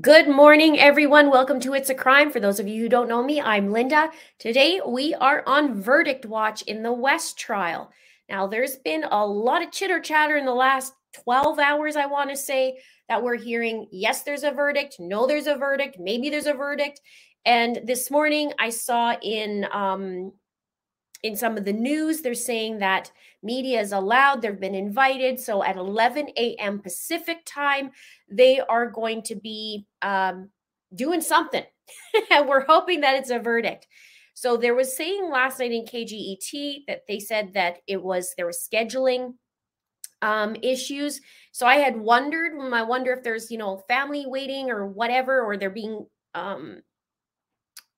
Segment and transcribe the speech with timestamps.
[0.00, 1.28] Good morning, everyone.
[1.28, 2.30] Welcome to It's a Crime.
[2.30, 4.10] For those of you who don't know me, I'm Linda.
[4.38, 7.92] Today we are on verdict watch in the West trial.
[8.26, 10.94] Now, there's been a lot of chitter chatter in the last
[11.24, 12.78] 12 hours, I want to say,
[13.10, 17.02] that we're hearing yes, there's a verdict, no, there's a verdict, maybe there's a verdict.
[17.44, 20.32] And this morning I saw in um,
[21.22, 23.12] in some of the news, they're saying that
[23.42, 25.38] media is allowed, they've been invited.
[25.38, 26.80] So at 11 a.m.
[26.80, 27.90] Pacific time,
[28.28, 30.50] they are going to be um,
[30.94, 31.64] doing something.
[32.30, 33.86] and we're hoping that it's a verdict.
[34.34, 38.46] So there was saying last night in KGET that they said that it was there
[38.46, 39.34] was scheduling
[40.22, 41.20] um, issues.
[41.52, 45.56] So I had wondered, I wonder if there's you know family waiting or whatever, or
[45.56, 46.82] they're being um,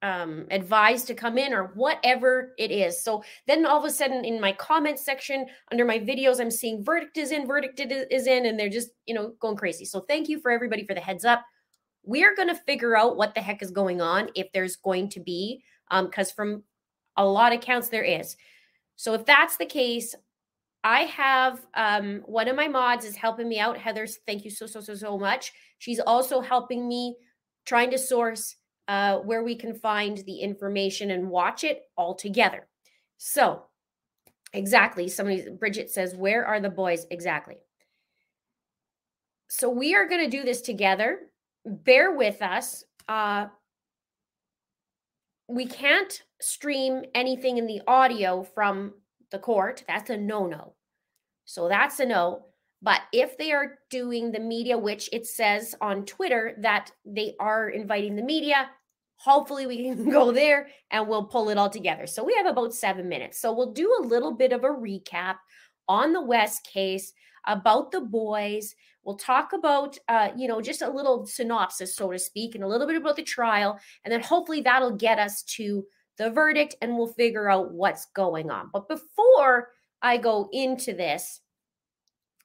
[0.05, 3.03] um, advised to come in or whatever it is.
[3.03, 6.85] So then all of a sudden in my comment section under my videos, I'm seeing
[6.85, 9.87] verdict is in, verdict is in, and they're just, you know, going crazy.
[9.87, 11.43] So thank you for everybody for the heads up.
[12.03, 15.09] We are going to figure out what the heck is going on if there's going
[15.09, 16.63] to be, because um, from
[17.17, 18.37] a lot of counts there is.
[18.97, 20.15] So if that's the case,
[20.85, 23.79] I have um, one of my mods is helping me out.
[23.79, 25.51] Heather, thank you so, so, so, so much.
[25.79, 27.17] She's also helping me
[27.65, 28.57] trying to source
[28.89, 32.67] uh, where we can find the information and watch it all together.
[33.17, 33.63] So,
[34.53, 35.09] exactly.
[35.09, 37.07] Somebody, Bridget says, Where are the boys?
[37.11, 37.57] Exactly.
[39.49, 41.21] So, we are going to do this together.
[41.65, 42.85] Bear with us.
[43.09, 43.47] Uh,
[45.49, 48.95] we can't stream anything in the audio from
[49.31, 49.85] the court.
[49.87, 50.75] That's a no no.
[51.47, 52.47] So, that's a no.
[52.85, 57.71] But if they are doing the media, which it says on Twitter that they are
[57.71, 58.69] inviting the media,
[59.17, 62.07] hopefully we can go there and we'll pull it all together.
[62.07, 63.41] So we have about seven minutes.
[63.41, 65.37] So we'll do a little bit of a recap
[65.89, 67.15] on the West case
[67.47, 68.75] about the boys.
[69.03, 72.69] We'll talk about, uh, you know, just a little synopsis, so to speak, and a
[72.69, 73.79] little bit about the trial.
[74.05, 75.87] And then hopefully that'll get us to
[76.19, 78.69] the verdict and we'll figure out what's going on.
[78.75, 79.71] But before
[80.03, 81.41] I go into this,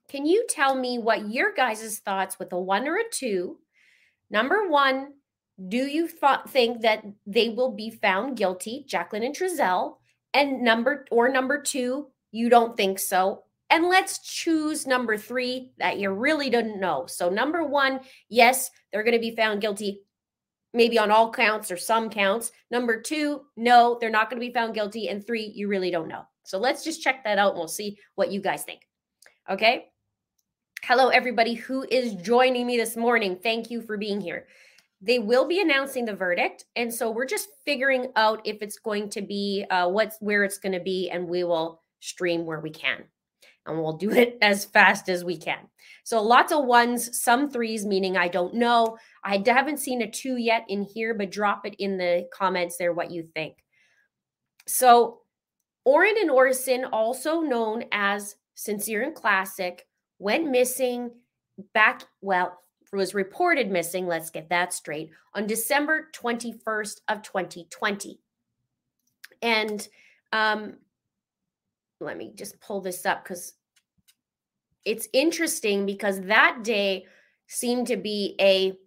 [0.09, 3.59] can you tell me what your guys' thoughts with a one or a two?
[4.31, 5.13] Number one,
[5.67, 9.97] do you th- think that they will be found guilty, Jacqueline and Trezell?
[10.33, 13.43] And number or number two, you don't think so.
[13.69, 17.05] And let's choose number three that you really didn't know.
[17.07, 17.99] So, number one,
[18.29, 20.01] yes, they're going to be found guilty,
[20.73, 22.51] maybe on all counts or some counts.
[22.71, 25.09] Number two, no, they're not going to be found guilty.
[25.09, 26.23] And three, you really don't know.
[26.43, 28.81] So, let's just check that out and we'll see what you guys think.
[29.49, 29.85] Okay.
[30.83, 33.35] Hello, everybody who is joining me this morning.
[33.35, 34.47] Thank you for being here.
[35.01, 39.09] They will be announcing the verdict, and so we're just figuring out if it's going
[39.09, 42.71] to be uh, what's where it's going to be, and we will stream where we
[42.71, 43.03] can,
[43.67, 45.59] and we'll do it as fast as we can.
[46.05, 48.97] So lots of ones, some threes, meaning I don't know.
[49.23, 52.93] I haven't seen a two yet in here, but drop it in the comments there
[52.93, 53.57] what you think.
[54.65, 55.19] So
[55.85, 59.85] Orrin and Orson, also known as Sincere and Classic,
[60.19, 61.11] went missing
[61.73, 62.59] back, well,
[62.91, 68.19] was reported missing, let's get that straight, on December 21st of 2020.
[69.41, 69.87] And
[70.33, 70.77] um,
[71.99, 73.53] let me just pull this up because
[74.85, 77.05] it's interesting because that day
[77.47, 78.77] seemed to be a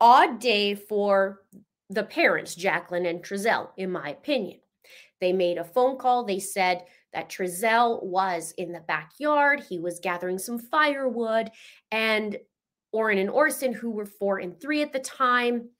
[0.00, 1.42] odd day for
[1.88, 4.58] the parents, Jacqueline and Trezell, in my opinion.
[5.20, 6.24] They made a phone call.
[6.24, 9.62] They said that Trezell was in the backyard.
[9.68, 11.50] He was gathering some firewood,
[11.90, 12.36] and
[12.92, 15.70] Orrin and Orson, who were four and three at the time,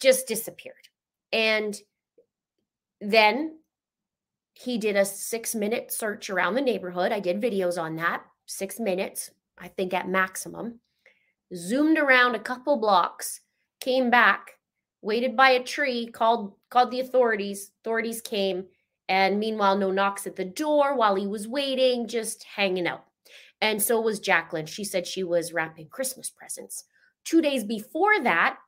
[0.00, 0.74] just disappeared.
[1.32, 1.76] And
[3.00, 3.58] then
[4.54, 7.12] he did a six minute search around the neighborhood.
[7.12, 10.80] I did videos on that, six minutes, I think at maximum.
[11.54, 13.40] Zoomed around a couple blocks,
[13.80, 14.55] came back,
[15.06, 17.70] waited by a tree, called called the authorities.
[17.80, 18.66] Authorities came,
[19.08, 23.04] and meanwhile, no knocks at the door while he was waiting, just hanging out.
[23.60, 24.66] And so was Jacqueline.
[24.66, 26.84] She said she was wrapping Christmas presents.
[27.24, 28.58] Two days before that,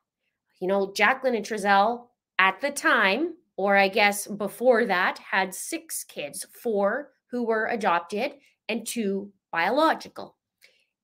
[0.61, 2.07] you know, Jacqueline and Trezell
[2.39, 8.33] at the time, or I guess before that, had six kids four who were adopted
[8.69, 10.37] and two biological.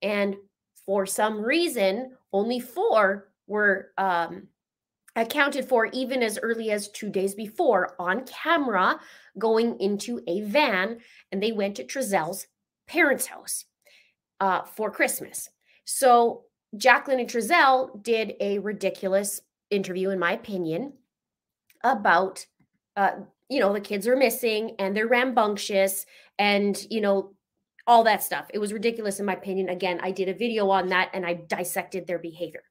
[0.00, 0.36] And
[0.86, 4.48] for some reason, only four were um,
[5.16, 8.98] accounted for even as early as two days before on camera
[9.38, 10.98] going into a van
[11.30, 12.46] and they went to Trezell's
[12.86, 13.64] parents' house
[14.40, 15.48] uh, for Christmas.
[15.84, 16.44] So
[16.76, 19.40] Jacqueline and Trezell did a ridiculous
[19.70, 20.94] interview, in my opinion,
[21.82, 22.46] about
[22.96, 23.12] uh,
[23.48, 26.06] you know the kids are missing and they're rambunctious
[26.38, 27.34] and you know
[27.86, 28.46] all that stuff.
[28.54, 29.68] It was ridiculous, in my opinion.
[29.68, 32.62] Again, I did a video on that and I dissected their behavior.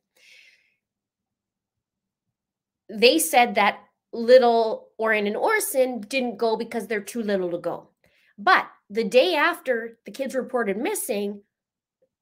[2.94, 3.80] They said that
[4.12, 7.90] little Orrin and Orson didn't go because they're too little to go.
[8.38, 11.42] But the day after the kids reported missing,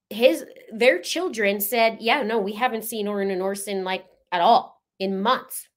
[0.09, 4.81] his their children said, "Yeah, no, we haven't seen Orrin and Orson like at all
[4.99, 5.67] in months."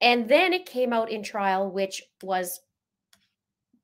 [0.00, 2.60] And then it came out in trial, which was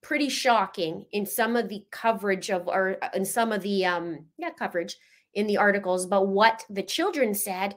[0.02, 4.26] pretty shocking in some of the coverage of or uh, in some of the um
[4.38, 4.96] yeah coverage
[5.34, 7.76] in the articles but what the children said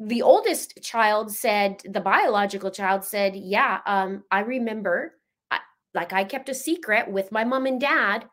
[0.00, 5.12] the oldest child said the biological child said yeah um i remember
[5.50, 5.58] I,
[5.94, 8.24] like i kept a secret with my mom and dad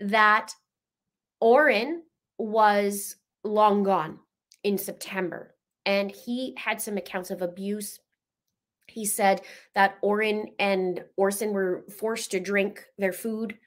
[0.00, 0.50] that
[1.40, 2.02] orrin
[2.38, 4.18] was long gone
[4.64, 5.54] in september
[5.84, 8.00] and he had some accounts of abuse
[8.88, 9.42] he said
[9.74, 13.58] that Orrin and Orson were forced to drink their food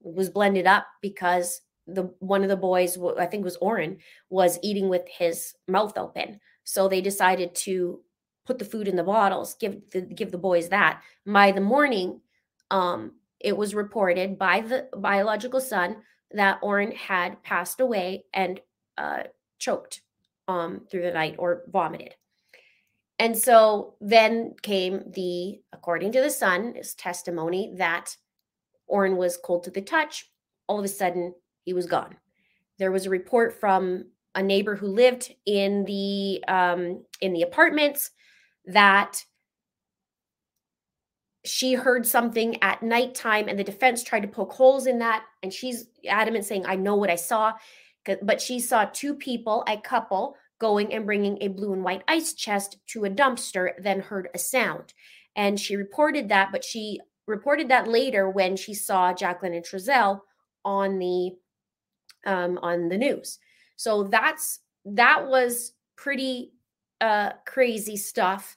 [0.00, 3.98] was blended up because the one of the boys, I think was Orrin,
[4.28, 6.40] was eating with his mouth open.
[6.66, 8.00] So they decided to
[8.44, 11.00] put the food in the bottles, give the give the boys that.
[11.24, 12.20] By the morning,
[12.70, 15.98] um, it was reported by the biological son
[16.32, 18.60] that Orrin had passed away and
[18.98, 19.24] uh,
[19.58, 20.00] choked
[20.48, 22.16] um, through the night or vomited.
[23.18, 28.16] And so then came the, according to the son, his testimony that
[28.88, 30.30] Orrin was cold to the touch.
[30.66, 32.16] All of a sudden, he was gone.
[32.78, 38.10] There was a report from a neighbor who lived in the um, in the apartments
[38.66, 39.24] that
[41.44, 45.24] she heard something at nighttime, and the defense tried to poke holes in that.
[45.42, 47.54] And she's adamant, saying, "I know what I saw,"
[48.22, 52.34] but she saw two people, a couple, going and bringing a blue and white ice
[52.34, 54.92] chest to a dumpster, then heard a sound.
[55.34, 60.20] And she reported that, but she reported that later when she saw Jacqueline and Trezell
[60.64, 61.32] on the
[62.26, 63.38] um, on the news.
[63.76, 66.52] So that's that was pretty
[67.00, 68.56] uh, crazy stuff.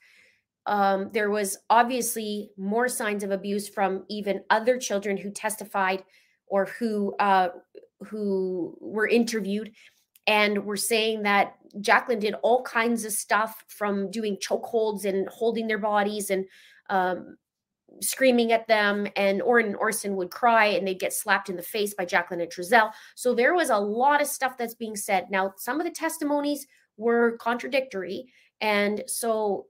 [0.66, 6.04] Um, there was obviously more signs of abuse from even other children who testified
[6.48, 7.50] or who uh,
[8.02, 9.72] who were interviewed
[10.28, 15.68] and were saying that Jacqueline did all kinds of stuff from doing chokeholds and holding
[15.68, 16.46] their bodies and
[16.90, 17.38] um,
[18.02, 19.08] screaming at them.
[19.16, 22.52] And and Orson would cry and they'd get slapped in the face by Jacqueline and
[22.52, 22.92] Trezell.
[23.16, 25.28] So there was a lot of stuff that's being said.
[25.30, 28.26] Now, some of the testimonies were contradictory.
[28.62, 29.68] And so,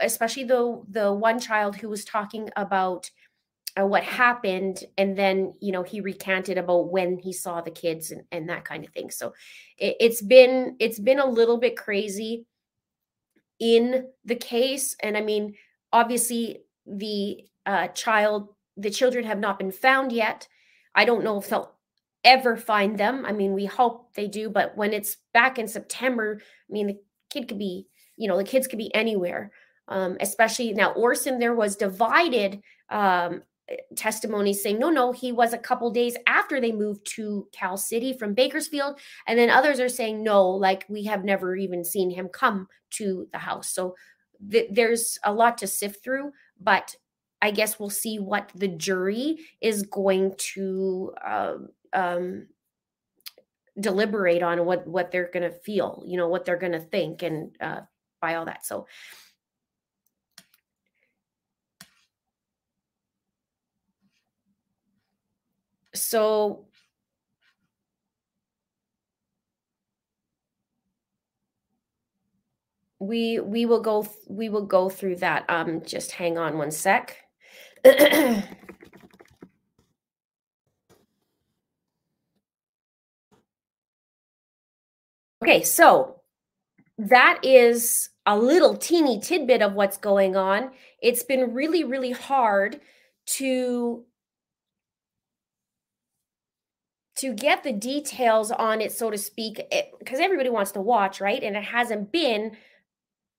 [0.00, 3.10] especially the the one child who was talking about
[3.80, 8.10] uh, what happened and then you know he recanted about when he saw the kids
[8.10, 9.32] and, and that kind of thing so
[9.78, 12.44] it, it's been it's been a little bit crazy
[13.60, 15.54] in the case and i mean
[15.90, 20.48] obviously the uh, child the children have not been found yet.
[20.94, 21.72] I don't know if they'll
[22.24, 23.24] ever find them.
[23.26, 26.98] I mean we hope they do but when it's back in september i mean the
[27.30, 27.86] kid could be
[28.16, 29.50] you know the kids could be anywhere.
[29.88, 33.42] Um, especially now orson there was divided um,
[33.96, 38.12] testimony saying no no he was a couple days after they moved to cal city
[38.12, 39.00] from bakersfield.
[39.26, 43.26] And then others are saying no like we have never even seen him come to
[43.32, 43.70] the house.
[43.70, 43.96] So
[44.50, 46.30] th- there's a lot to sift through
[46.60, 46.94] but
[47.42, 51.56] i guess we'll see what the jury is going to uh,
[51.92, 52.46] um,
[53.78, 57.22] deliberate on what what they're going to feel you know what they're going to think
[57.22, 57.80] and uh,
[58.22, 58.86] by all that so.
[65.94, 66.66] So.
[72.98, 77.21] We we will go we will go through that um just hang on one sec
[85.42, 86.20] okay so
[86.98, 90.70] that is a little teeny tidbit of what's going on
[91.00, 92.80] it's been really really hard
[93.26, 94.04] to
[97.22, 101.20] to get the details on it, so to speak, eh, because everybody wants to watch,
[101.20, 101.42] right?
[101.42, 102.56] And it hasn't been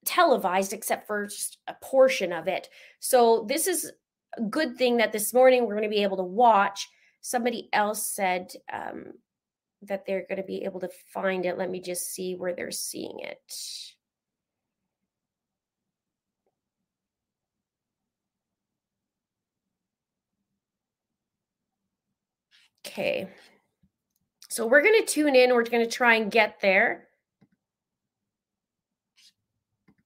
[0.06, 2.70] televised except for just a portion of it.
[3.02, 3.92] So this is
[4.50, 6.90] good thing that this morning we're going to be able to watch.
[7.22, 9.14] Somebody else said um,
[9.84, 11.58] that they're going to be able to find it.
[11.58, 13.54] Let me just see where they're seeing it.
[22.86, 23.28] Okay.
[24.50, 25.54] So we're going to tune in.
[25.54, 27.08] We're going to try and get there.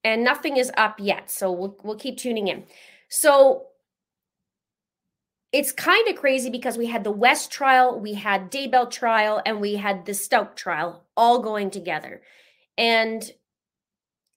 [0.03, 1.29] And nothing is up yet.
[1.29, 2.63] So we'll, we'll keep tuning in.
[3.09, 3.65] So
[5.51, 9.61] it's kind of crazy because we had the West trial, we had Daybell trial, and
[9.61, 12.21] we had the Stauch trial all going together.
[12.77, 13.29] And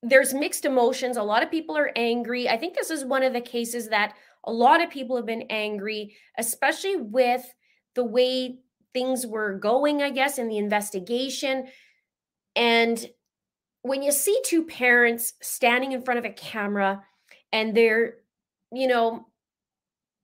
[0.02, 1.16] there's mixed emotions.
[1.16, 2.48] A lot of people are angry.
[2.48, 4.14] I think this is one of the cases that
[4.44, 7.44] a lot of people have been angry, especially with
[7.94, 8.60] the way
[8.94, 11.66] things were going, I guess, in the investigation.
[12.56, 13.04] And
[13.82, 17.02] when you see two parents standing in front of a camera
[17.52, 18.14] and they're,
[18.72, 19.26] you know,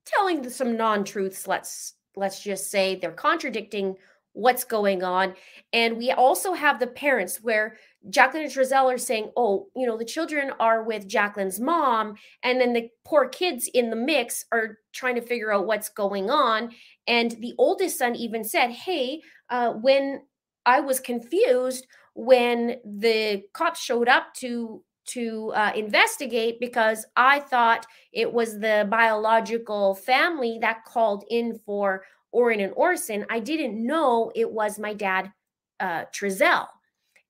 [0.07, 3.95] telling some non-truths, let's let's just say they're contradicting
[4.33, 5.33] what's going on.
[5.73, 7.77] And we also have the parents where
[8.09, 12.15] Jacqueline and Trezell are saying, oh, you know, the children are with Jacqueline's mom.
[12.43, 16.29] And then the poor kids in the mix are trying to figure out what's going
[16.29, 16.71] on.
[17.07, 20.21] And the oldest son even said, hey, uh, when
[20.67, 21.87] I was confused
[22.17, 28.87] when the cops showed up to to uh, investigate because I thought it was the
[28.89, 33.25] biological family that called in for Orrin and Orson.
[33.29, 35.31] I didn't know it was my dad,
[35.79, 36.67] uh, Trezell.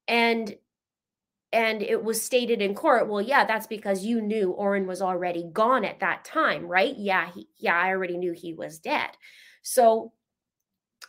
[0.08, 0.56] And
[1.54, 5.46] and it was stated in court, well, yeah, that's because you knew Orrin was already
[5.54, 6.94] gone at that time, right?
[6.98, 9.12] Yeah, he, yeah, I already knew he was dead.
[9.62, 10.12] So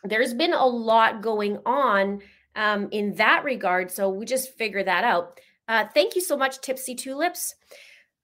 [0.03, 2.21] there's been a lot going on
[2.55, 3.91] um, in that regard.
[3.91, 5.39] So we just figure that out.
[5.69, 7.53] Uh, thank you so much, Tipsy Tulips.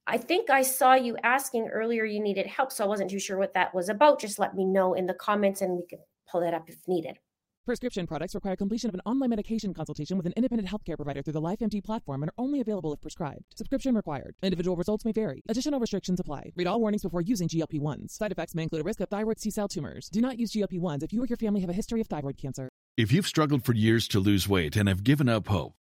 [0.08, 3.38] I think I saw you asking earlier you needed help, so I wasn't too sure
[3.38, 4.20] what that was about.
[4.20, 6.00] Just let me know in the comments and we can
[6.30, 7.20] pull that up if needed.
[7.64, 11.34] Prescription products require completion of an online medication consultation with an independent healthcare provider through
[11.34, 13.44] the LifeMD platform and are only available if prescribed.
[13.56, 14.36] Subscription required.
[14.44, 15.44] Individual results may vary.
[15.48, 16.52] Additional restrictions apply.
[16.56, 18.12] Read all warnings before using GLP-1s.
[18.12, 20.10] Side effects may include a risk of thyroid C-cell tumors.
[20.10, 22.70] Do not use GLP-1s if you or your family have a history of thyroid cancer.
[22.98, 25.74] If you've struggled for years to lose weight and have given up hope,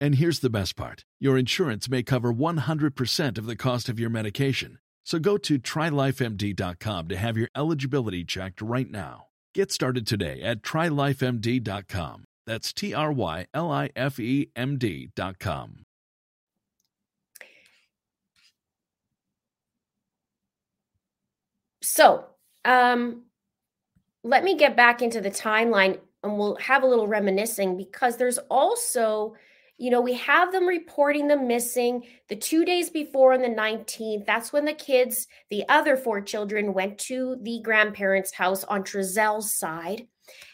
[0.00, 4.10] And here's the best part your insurance may cover 100% of the cost of your
[4.10, 4.78] medication.
[5.04, 9.26] So go to trylifemd.com to have your eligibility checked right now.
[9.54, 12.24] Get started today at trylifemd.com.
[12.46, 15.84] That's T R Y L I F E M D.com.
[21.82, 22.24] So,
[22.64, 23.22] um,
[24.22, 28.38] let me get back into the timeline and we'll have a little reminiscing because there's
[28.50, 29.34] also
[29.80, 34.26] you know, we have them reporting them missing the two days before on the 19th.
[34.26, 39.54] That's when the kids, the other four children, went to the grandparents' house on Trezell's
[39.54, 40.06] side.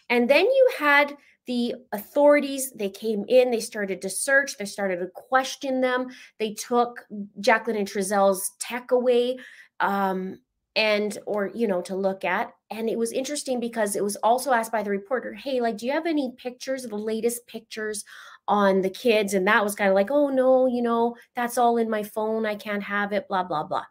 [0.08, 1.16] And then you had
[1.48, 6.06] the authorities, they came in, they started to search, they started to question them.
[6.38, 7.04] They took
[7.40, 9.38] Jacqueline and Trezell's tech away.
[9.80, 10.38] Um,
[10.76, 14.52] and or you know to look at and it was interesting because it was also
[14.52, 18.04] asked by the reporter hey like do you have any pictures the latest pictures
[18.48, 21.76] on the kids and that was kind of like oh no you know that's all
[21.76, 23.84] in my phone i can't have it blah blah blah.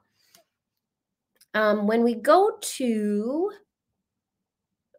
[1.54, 3.52] Um, when we go to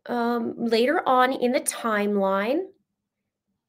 [0.07, 2.61] um, later on in the timeline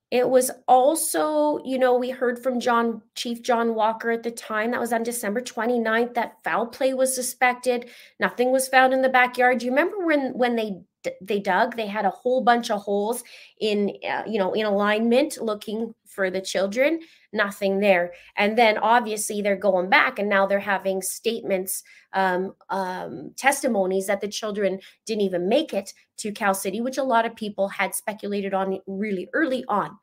[0.10, 4.72] it was also you know we heard from john chief john walker at the time
[4.72, 7.89] that was on december 29th that foul play was suspected
[8.20, 9.58] nothing was found in the backyard.
[9.58, 10.82] Do you remember when when they
[11.22, 13.24] they dug they had a whole bunch of holes
[13.60, 17.00] in uh, you know in alignment looking for the children
[17.34, 18.14] nothing there.
[18.36, 21.84] And then obviously they're going back and now they're having statements
[22.14, 27.04] um, um, testimonies that the children didn't even make it to cal city which a
[27.04, 29.98] lot of people had speculated on really early on.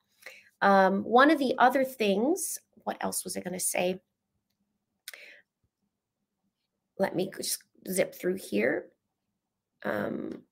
[0.63, 4.01] Um, one of the other things what else was i going to say?
[6.99, 8.87] Let me just zip through here.
[9.85, 10.43] Um,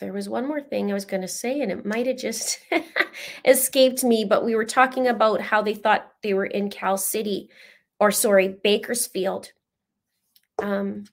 [0.00, 2.60] there was one more thing I was going to say, and it might have just
[3.44, 4.24] escaped me.
[4.24, 7.50] But we were talking about how they thought they were in Cal City,
[7.98, 9.52] or sorry, Bakersfield.
[10.62, 11.04] Um,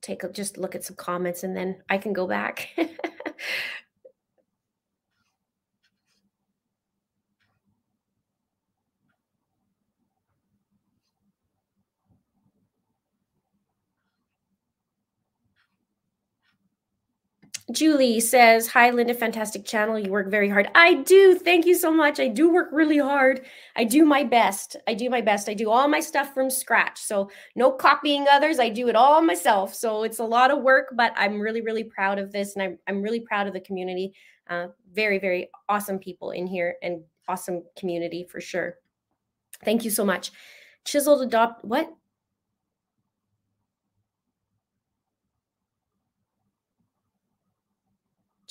[0.00, 2.70] take a just look at some comments, and then I can go back.
[17.76, 19.98] Julie says, Hi, Linda, fantastic channel.
[19.98, 20.70] You work very hard.
[20.74, 21.34] I do.
[21.34, 22.18] Thank you so much.
[22.18, 23.42] I do work really hard.
[23.76, 24.76] I do my best.
[24.88, 25.46] I do my best.
[25.46, 26.98] I do all my stuff from scratch.
[26.98, 28.58] So, no copying others.
[28.58, 29.74] I do it all myself.
[29.74, 32.56] So, it's a lot of work, but I'm really, really proud of this.
[32.56, 34.14] And I'm, I'm really proud of the community.
[34.48, 38.76] Uh, very, very awesome people in here and awesome community for sure.
[39.66, 40.32] Thank you so much.
[40.86, 41.92] Chiseled adopt, what?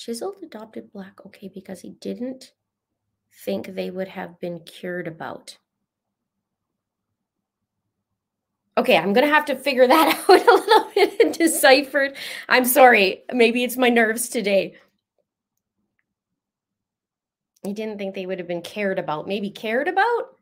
[0.06, 1.18] Chiseled adopted black.
[1.26, 2.52] Okay, because he didn't
[3.44, 5.58] think they would have been cured about.
[8.78, 12.16] Okay, I'm going to have to figure that out a little bit and deciphered.
[12.48, 13.24] I'm sorry.
[13.32, 14.76] Maybe it's my nerves today.
[17.64, 19.26] He didn't think they would have been cared about.
[19.26, 20.36] Maybe cared about?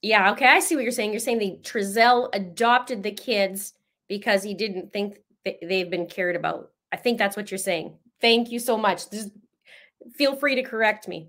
[0.00, 0.46] Yeah, okay.
[0.46, 1.10] I see what you're saying.
[1.10, 3.72] You're saying the Trezell adopted the kids
[4.08, 6.70] because he didn't think they've been cared about.
[6.92, 7.98] I think that's what you're saying.
[8.20, 9.10] Thank you so much.
[9.10, 9.30] Just
[10.14, 11.28] feel free to correct me.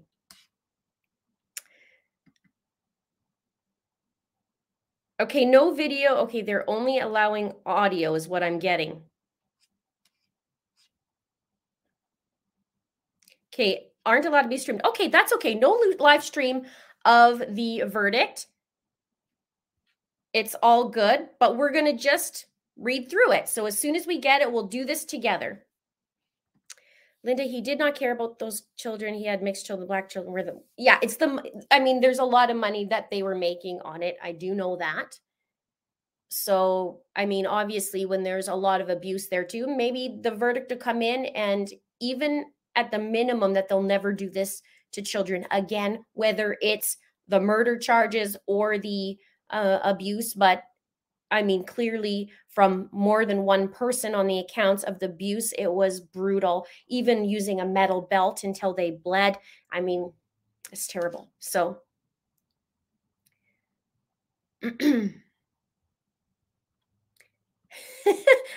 [5.20, 6.16] Okay, no video.
[6.16, 9.02] Okay, they're only allowing audio, is what I'm getting.
[13.54, 14.86] Okay, aren't allowed to be streamed.
[14.86, 15.56] Okay, that's okay.
[15.56, 16.64] No live stream
[17.04, 18.48] of the verdict.
[20.34, 22.46] It's all good, but we're going to just
[22.78, 23.50] read through it.
[23.50, 25.66] So as soon as we get it, we'll do this together.
[27.24, 29.14] Linda, he did not care about those children.
[29.14, 30.34] He had mixed children, black children.
[30.34, 31.00] Were the yeah?
[31.02, 31.44] It's the.
[31.70, 34.18] I mean, there's a lot of money that they were making on it.
[34.24, 35.20] I do know that.
[36.30, 40.70] So, I mean, obviously, when there's a lot of abuse there too, maybe the verdict
[40.70, 41.68] to come in and
[42.00, 42.46] even
[42.76, 44.62] at the minimum that they'll never do this
[44.94, 46.98] to children again, whether it's
[47.28, 49.18] the murder charges or the
[49.50, 50.34] uh, abuse.
[50.34, 50.64] But
[51.32, 55.54] I mean, clearly from more than one person on the accounts of the abuse.
[55.54, 59.38] It was brutal, even using a metal belt until they bled.
[59.72, 60.12] I mean,
[60.72, 61.30] it's terrible.
[61.40, 61.82] So,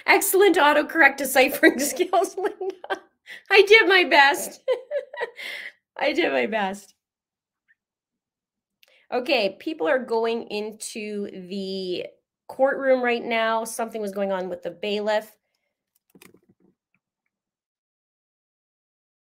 [0.07, 3.03] excellent autocorrect deciphering skills, Linda.
[3.51, 4.63] I did my best.
[5.99, 6.95] I did my best.
[9.13, 12.07] Okay, people are going into the
[12.53, 13.65] courtroom right now.
[13.65, 15.35] Something was going on with the bailiff.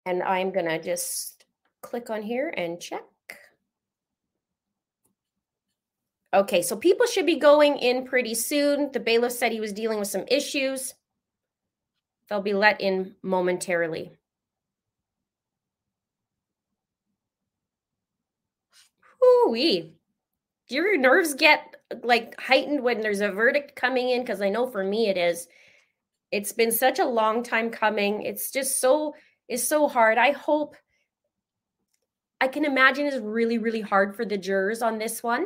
[0.08, 1.46] And I'm going to just
[1.84, 3.04] click on here and check.
[6.34, 8.92] Okay, so people should be going in pretty soon.
[8.92, 10.96] The bailiff said he was dealing with some issues.
[12.28, 14.14] They'll be let in momentarily.
[19.24, 19.94] Ooh-wee.
[20.70, 24.68] Do your nerves get like heightened when there's a verdict coming in because I know
[24.68, 25.48] for me it is.
[26.32, 28.22] It's been such a long time coming.
[28.24, 29.14] It's just so
[29.48, 30.18] it's so hard.
[30.18, 30.76] I hope
[32.40, 35.46] I can imagine is really really hard for the jurors on this one.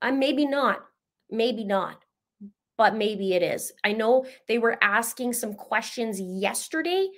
[0.00, 0.80] i uh, maybe not.
[1.30, 2.04] Maybe not.
[2.76, 3.72] But maybe it is.
[3.84, 7.08] I know they were asking some questions yesterday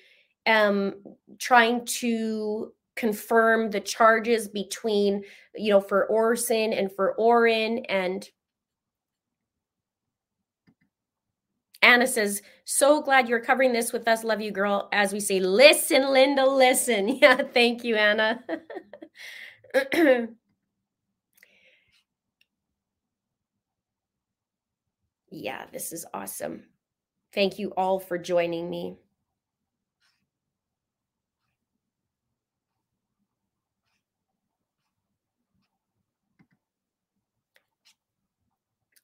[0.46, 0.94] um
[1.38, 5.22] trying to confirm the charges between
[5.56, 8.28] you know for Orson and for Orrin and
[11.84, 14.24] Anna says, so glad you're covering this with us.
[14.24, 14.88] Love you, girl.
[14.92, 17.08] As we say, listen, Linda, listen.
[17.22, 18.42] Yeah, thank you, Anna.
[25.30, 26.64] yeah, this is awesome.
[27.34, 28.98] Thank you all for joining me.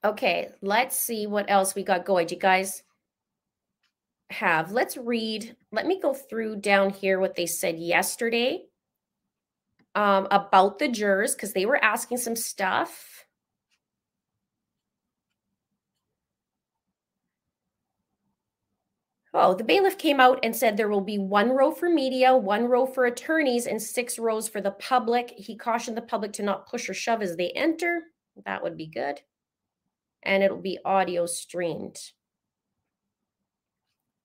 [0.02, 2.28] Okay, let's see what else we got going.
[2.30, 2.82] You guys
[4.30, 4.72] have?
[4.72, 5.56] Let's read.
[5.72, 8.64] Let me go through down here what they said yesterday
[9.94, 13.26] um, about the jurors because they were asking some stuff.
[19.34, 22.64] Oh, the bailiff came out and said there will be one row for media, one
[22.64, 25.30] row for attorneys, and six rows for the public.
[25.36, 28.04] He cautioned the public to not push or shove as they enter.
[28.44, 29.20] That would be good
[30.22, 31.98] and it'll be audio streamed.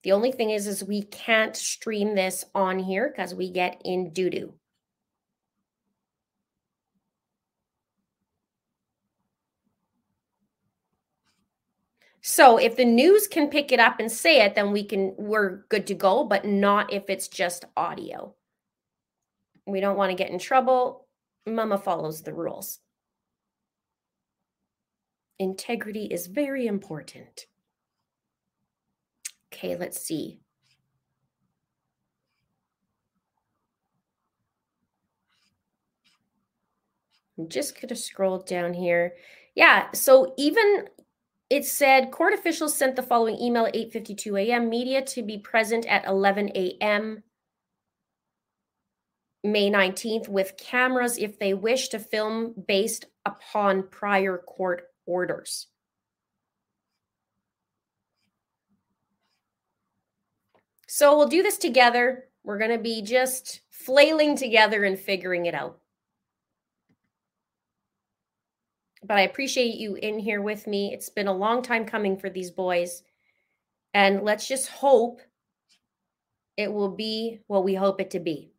[0.03, 4.13] The only thing is, is we can't stream this on here because we get in
[4.13, 4.53] doo-doo.
[12.21, 15.65] So if the news can pick it up and say it, then we can we're
[15.69, 18.35] good to go, but not if it's just audio.
[19.67, 21.07] We don't want to get in trouble.
[21.47, 22.79] Mama follows the rules
[25.39, 27.45] integrity is very important.
[29.53, 30.39] Okay, let's see.
[37.37, 39.15] I'm just going to scroll down here.
[39.55, 40.85] Yeah, so even
[41.49, 44.69] it said court officials sent the following email at 8:52 a.m.
[44.69, 47.23] media to be present at 11 a.m.
[49.43, 55.67] May 19th with cameras if they wish to film based upon prior court orders.
[60.87, 62.25] So we'll do this together.
[62.43, 65.79] We're going to be just flailing together and figuring it out.
[69.03, 70.93] But I appreciate you in here with me.
[70.93, 73.03] It's been a long time coming for these boys.
[73.93, 75.21] And let's just hope
[76.57, 78.54] it will be what we hope it to be.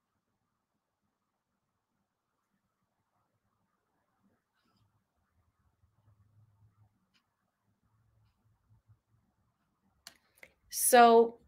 [10.88, 11.38] So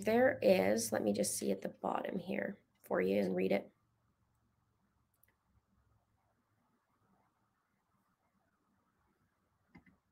[0.00, 3.70] there is, let me just see at the bottom here for you and read it.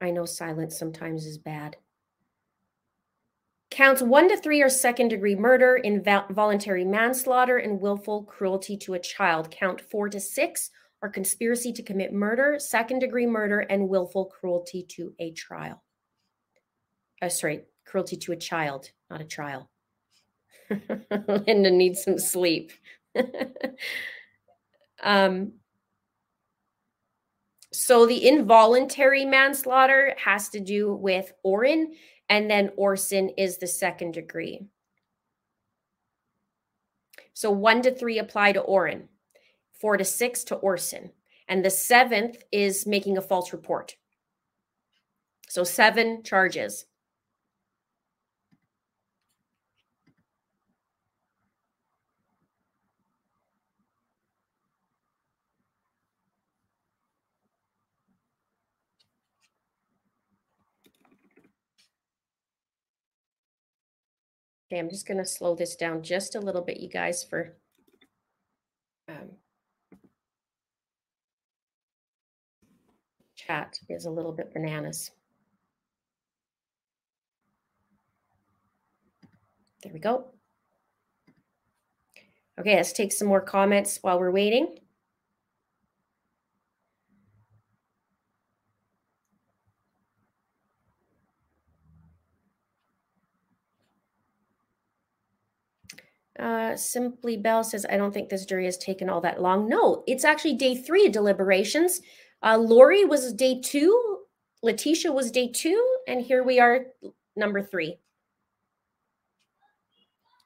[0.00, 1.76] I know silence sometimes is bad.
[3.72, 9.00] Counts one to three are second degree murder, involuntary manslaughter, and willful cruelty to a
[9.00, 9.50] child.
[9.50, 10.70] Count four to six
[11.02, 15.81] are conspiracy to commit murder, second degree murder, and willful cruelty to a trial.
[17.22, 19.70] Uh, sorry, cruelty to a child, not a trial.
[21.28, 22.72] Linda needs some sleep.
[25.02, 25.52] um,
[27.72, 31.94] so the involuntary manslaughter has to do with Orrin,
[32.28, 34.66] and then Orson is the second degree.
[37.34, 39.08] So one to three apply to Orrin,
[39.80, 41.12] four to six to Orson,
[41.48, 43.96] and the seventh is making a false report.
[45.48, 46.86] So seven charges.
[64.72, 67.54] Okay, I'm just going to slow this down just a little bit, you guys, for
[69.06, 69.32] um,
[73.36, 75.10] chat is a little bit bananas.
[79.82, 80.28] There we go.
[82.58, 84.78] Okay, let's take some more comments while we're waiting.
[96.38, 99.68] Uh, Simply Bell says, I don't think this jury has taken all that long.
[99.68, 102.00] No, it's actually day three of deliberations.
[102.42, 104.20] Uh, Lori was day two,
[104.64, 106.86] Letecia was day two, and here we are,
[107.36, 107.98] number three.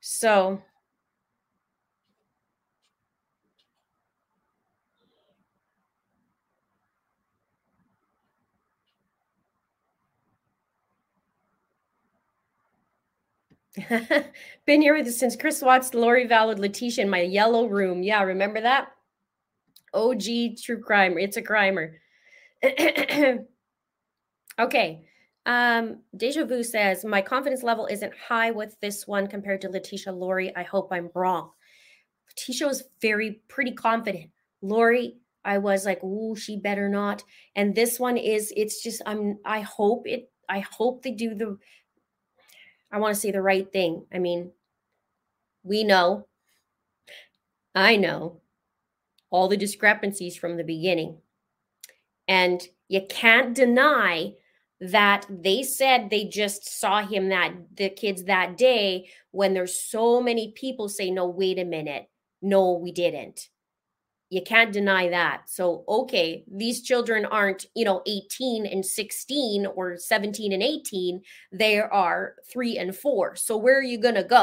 [0.01, 0.61] So
[14.67, 18.03] Been here with since Chris Watts, Lori Vallow, Letecia in my yellow room.
[18.03, 18.89] Yeah, remember that?
[19.93, 20.23] OG
[20.63, 21.19] true crime.
[21.19, 21.95] It's a crimer.
[24.59, 25.03] okay.
[25.45, 30.17] Um, Deja Vu says, My confidence level isn't high with this one compared to Letecia
[30.17, 30.55] Lori.
[30.57, 31.51] I hope I'm wrong.
[32.31, 34.31] Letecia was very pretty confident.
[34.63, 37.23] Lori, I was like, ooh, she better not.
[37.55, 41.57] And this one is, it's just, I'm I hope it, I hope they do the
[42.97, 44.07] I want to say the right thing.
[44.11, 44.53] I mean,
[45.63, 46.29] we know,
[47.75, 48.41] I know
[49.29, 51.19] all the discrepancies from the beginning.
[52.27, 54.33] And you can't deny
[54.81, 60.23] that they said they just saw him that the kids that day when there's so
[60.23, 62.09] many people say no wait a minute
[62.43, 63.49] no we didn't
[64.31, 65.43] you can't deny that.
[65.47, 71.79] So okay these children aren't you know 18 and 16 or 17 and 18 they
[71.79, 74.43] are 3 and 4 so where are you going to go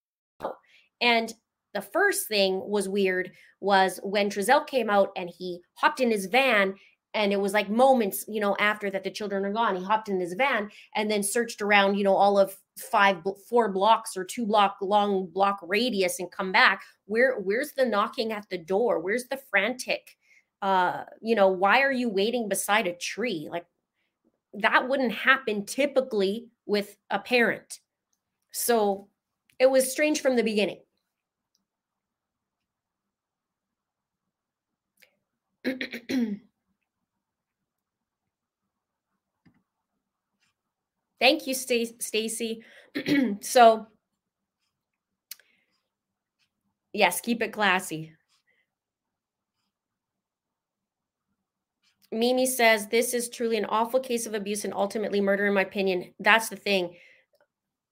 [1.01, 1.33] And
[1.73, 6.25] the first thing was weird was when Trezell came out and he hopped in his
[6.25, 6.75] van
[7.13, 10.07] and it was like moments you know after that the children are gone he hopped
[10.07, 13.17] in his van and then searched around you know all of five
[13.49, 16.83] four blocks or two block long block radius and come back.
[17.05, 18.99] Where where's the knocking at the door?
[18.99, 20.17] Where's the frantic
[20.61, 23.47] uh you know why are you waiting beside a tree?
[23.51, 23.65] Like
[24.53, 27.79] that wouldn't happen typically with a parent.
[28.51, 29.07] So
[29.59, 30.81] it was strange from the beginning
[41.19, 42.63] Thank you, Stacy.
[43.41, 43.87] so
[46.93, 48.13] Yes, keep it classy.
[52.11, 55.61] Mimi says this is truly an awful case of abuse and ultimately murder, in my
[55.61, 56.13] opinion.
[56.19, 56.95] That's the thing.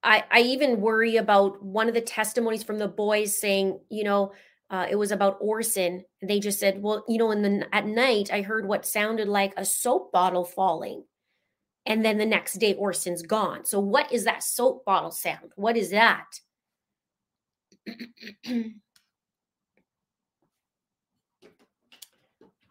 [0.04, 4.34] I, I even worry about one of the testimonies from the boys saying, you know,
[4.70, 6.04] uh, it was about Orson.
[6.22, 9.54] They just said, well, you know, in the at night I heard what sounded like
[9.58, 11.06] a soap bottle falling,
[11.86, 13.66] and then the next day Orson's gone.
[13.66, 15.52] So what is that soap bottle sound?
[15.56, 16.26] What is that?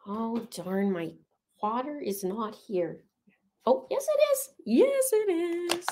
[0.07, 0.93] oh darn!
[0.93, 1.11] My
[1.61, 3.01] water is not here.
[3.67, 4.51] Oh yes, it is.
[4.65, 5.87] Yes, it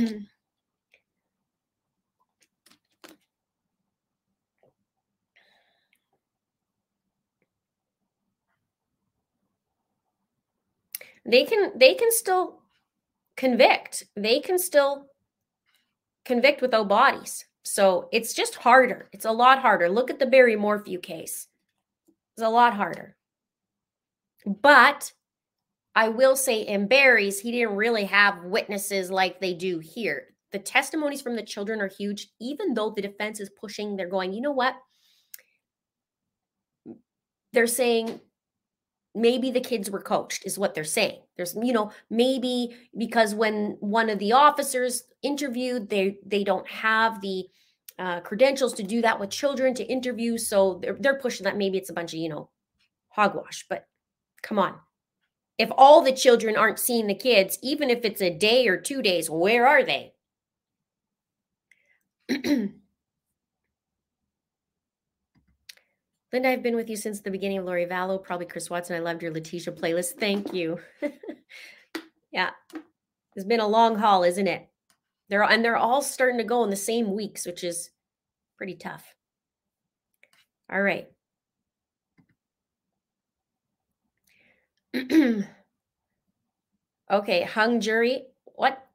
[0.00, 0.22] is.
[11.24, 12.60] they can they can still
[13.36, 14.04] convict.
[14.16, 15.06] They can still
[16.24, 19.08] convict without bodies so it's just harder.
[19.12, 19.88] It's a lot harder.
[19.88, 21.46] Look at the barry morphew case.
[22.36, 23.16] It's a lot harder.
[24.46, 25.12] But
[25.94, 30.28] i will say in barry's he didn't really have witnesses like they do here.
[30.50, 34.32] The testimonies from the children are huge even though the defense is pushing they're going
[34.32, 34.74] you know what?
[37.52, 38.20] They're saying
[39.14, 41.20] maybe the kids were coached is what they're saying.
[41.36, 47.20] There's you know maybe because when one of the officers interviewed they they don't have
[47.20, 47.46] the
[47.98, 51.56] uh, credentials to do that with children to interview so they're, they're pushing that.
[51.56, 52.50] Maybe it's a bunch of you know
[53.08, 53.86] hogwash but
[54.42, 54.74] come on.
[55.58, 59.02] If all the children aren't seeing the kids even if it's a day or two
[59.02, 60.14] days where are they
[66.32, 68.96] Linda, I've been with you since the beginning of Lori Vallow, probably Chris Watson.
[68.96, 70.18] I loved your Letecia playlist.
[70.18, 70.80] Thank you.
[72.32, 72.50] yeah.
[73.36, 74.66] It's been a long haul, isn't it?
[75.28, 77.90] They're and they're all starting to go in the same weeks, which is
[78.56, 79.14] pretty tough.
[80.70, 81.08] All right.
[87.10, 88.24] okay, hung jury.
[88.44, 88.72] What?
[88.72, 88.86] What?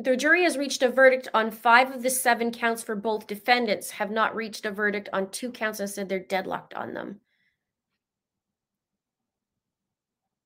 [0.00, 3.90] The jury has reached a verdict on five of the seven counts for both defendants,
[3.92, 7.20] have not reached a verdict on two counts and said they're deadlocked on them.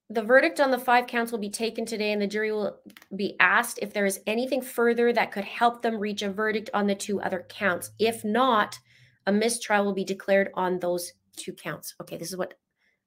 [0.08, 2.80] The verdict on the five counts will be taken today, and the jury will
[3.14, 6.86] be asked if there is anything further that could help them reach a verdict on
[6.86, 7.92] the two other counts.
[7.98, 8.78] If not,
[9.26, 11.94] a mistrial will be declared on those two counts.
[12.00, 12.54] Okay, this is what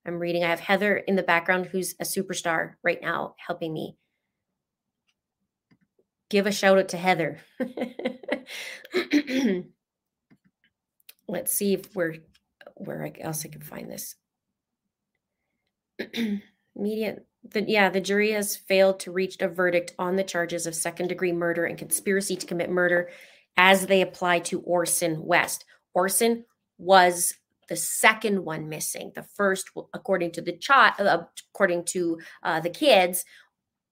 [0.05, 0.43] I'm reading.
[0.43, 3.97] I have Heather in the background, who's a superstar right now, helping me
[6.29, 7.39] give a shout out to Heather.
[11.27, 12.17] Let's see if we're
[12.75, 14.15] where else I can find this.
[16.75, 20.75] Media, the, yeah, the jury has failed to reach a verdict on the charges of
[20.75, 23.09] second degree murder and conspiracy to commit murder
[23.57, 25.65] as they apply to Orson West.
[25.93, 26.45] Orson
[26.77, 27.33] was
[27.69, 29.11] the second one missing.
[29.15, 33.23] The first, according to the child, uh, according to uh, the kids,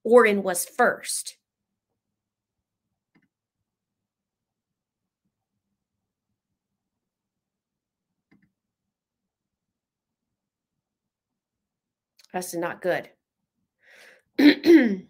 [0.03, 1.37] Orrin was first.
[12.33, 13.09] That's not good.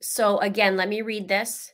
[0.00, 1.72] so, again, let me read this.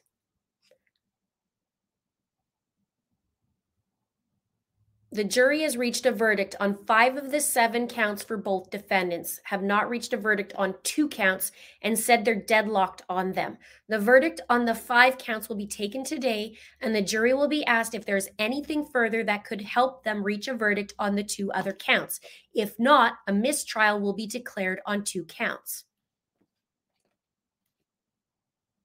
[5.13, 9.41] The jury has reached a verdict on five of the seven counts for both defendants,
[9.43, 11.51] have not reached a verdict on two counts,
[11.83, 13.59] and said they're deadlocked on them.
[13.89, 17.67] The verdict on the five counts will be taken today, and the jury will be
[17.67, 21.51] asked if there's anything further that could help them reach a verdict on the two
[21.51, 22.21] other counts.
[22.55, 25.87] If not, a mistrial will be declared on two counts.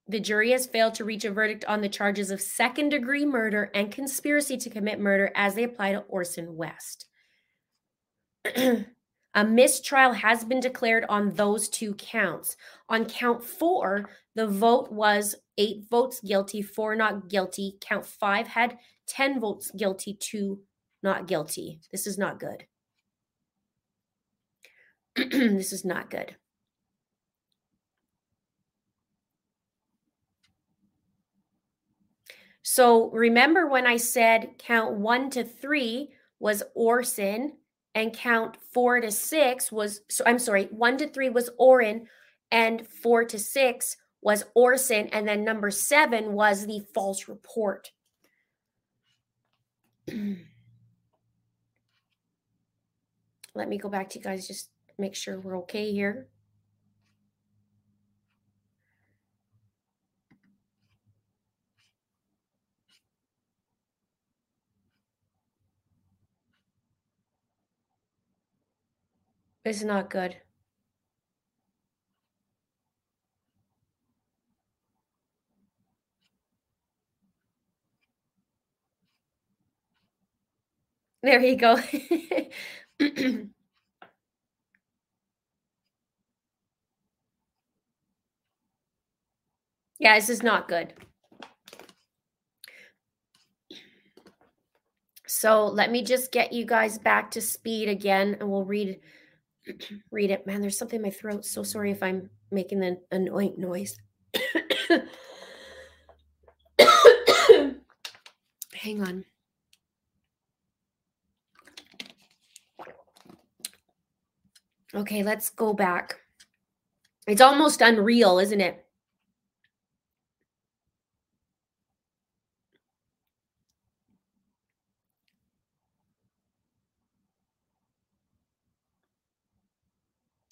[0.08, 3.72] The jury has failed to reach a verdict on the charges of second degree murder
[3.74, 7.08] and conspiracy to commit murder as they apply to Orson West.
[8.56, 8.86] a
[9.44, 12.56] mistrial has been declared on those two counts.
[12.88, 17.78] On count four, the vote was eight votes guilty, four not guilty.
[17.82, 20.62] Count five had 10 votes guilty, two
[21.02, 21.80] not guilty.
[21.92, 22.66] This is not good.
[25.16, 26.36] this is not good.
[32.68, 37.58] So remember when I said count one to three was Orson
[37.94, 42.08] and count four to six was, so I'm sorry, one to three was Orrin
[42.50, 45.10] and four to six was Orson.
[45.10, 47.92] And then number seven was the false report.
[50.08, 50.18] Let
[53.70, 56.30] me go back to you guys, just make sure we're okay here.
[69.66, 70.38] It's not good.
[81.24, 81.78] There you go.
[90.00, 90.94] yeah, this is not good.
[95.28, 99.00] So let me just get you guys back to speed again and we'll read
[100.12, 100.46] read it.
[100.46, 101.46] Man, there's something in my throat.
[101.46, 103.98] So sorry if I'm making an annoying noise.
[108.74, 109.26] Hang on.
[114.94, 116.22] Okay, let's go back.
[117.28, 118.85] It's almost unreal, isn't it?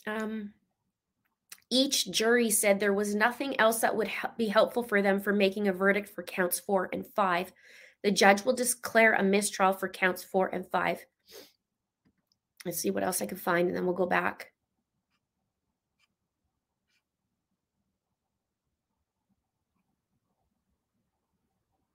[0.05, 0.53] Um,
[1.69, 5.67] each jury said there was nothing else that would be helpful for them for making
[5.67, 7.51] a verdict for counts four and five.
[8.03, 11.05] The judge will declare a mistrial for counts four and five.
[12.65, 14.51] Let's see what else I can find, and then we'll go back.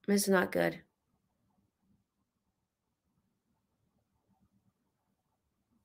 [0.07, 0.81] This is not good.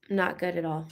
[0.09, 0.87] Not good at all.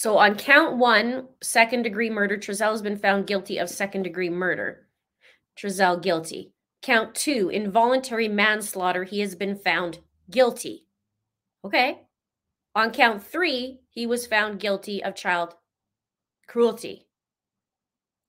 [0.00, 4.30] So on count one, second degree murder, Trezell has been found guilty of second degree
[4.30, 4.88] murder.
[5.58, 6.54] Trezell guilty.
[6.80, 9.98] Count two, involuntary manslaughter, he has been found
[10.30, 10.86] guilty.
[11.66, 12.00] Okay.
[12.74, 15.56] On count three, he was found guilty of child
[16.48, 17.06] cruelty.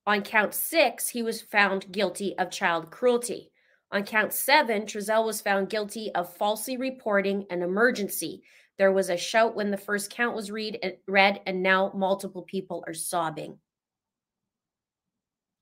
[0.06, 3.50] On count six, he was found guilty of child cruelty.
[3.94, 8.44] On count seven, Trezell was found guilty of falsely reporting an emergency.
[8.82, 12.84] There was a shout when the first count was read, read, and now multiple people
[12.88, 13.60] are sobbing.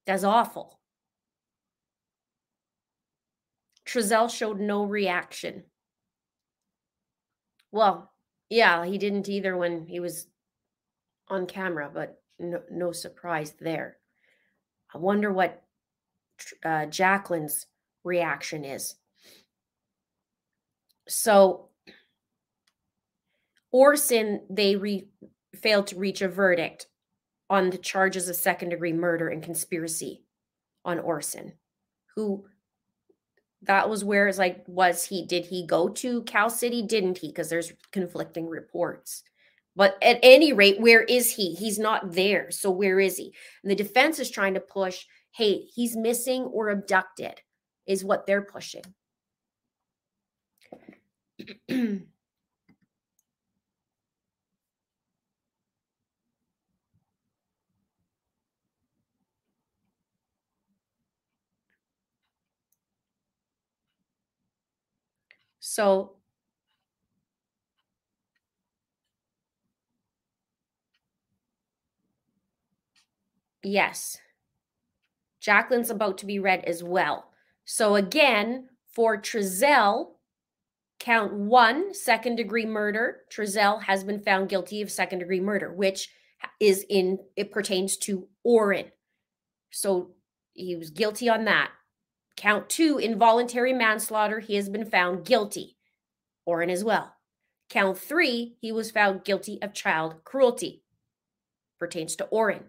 [0.05, 0.79] That's awful.
[3.85, 5.65] Trezell showed no reaction.
[7.73, 8.09] Well,
[8.49, 10.27] yeah, he didn't either when he was
[11.27, 13.97] on camera, but no, no surprise there.
[14.95, 15.61] I wonder what
[16.63, 17.65] uh, Jacqueline's
[18.05, 18.95] reaction is.
[21.09, 21.68] So
[23.71, 25.07] Orson, they re-
[25.55, 26.87] failed to reach a verdict
[27.49, 30.23] on the charges of second degree murder and conspiracy
[30.85, 31.53] on Orson,
[32.15, 32.45] who
[33.63, 36.81] that was where it's like, was he, did he go to Cal City?
[36.81, 37.27] Didn't he?
[37.27, 39.23] Because there's conflicting reports.
[39.75, 41.53] But at any rate, where is he?
[41.53, 42.51] He's not there.
[42.51, 43.33] So where is he?
[43.63, 47.41] And the defense is trying to push, hey, he's missing or abducted,
[47.85, 48.83] is what they're pushing.
[65.59, 66.15] So
[73.63, 74.17] yes,
[75.41, 77.31] Jacqueline's about to be read as well.
[77.65, 80.11] So again, for Trezell,
[80.99, 83.21] count one, second degree murder.
[83.31, 86.09] Trezell has been found guilty of second degree murder, which
[86.59, 88.87] is in, it pertains to Orrin.
[89.71, 90.11] So
[90.53, 91.71] he was guilty on that.
[92.39, 94.39] Count two, involuntary manslaughter.
[94.39, 95.75] He has been found guilty.
[96.45, 97.15] Orrin as well.
[97.69, 100.81] Count three, he was found guilty of child cruelty.
[101.77, 102.63] Pertains to Orrin.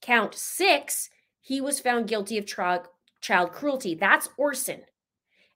[0.00, 2.86] Count six, he was found guilty of child,
[3.20, 3.96] child cruelty.
[3.96, 4.82] That's Orson.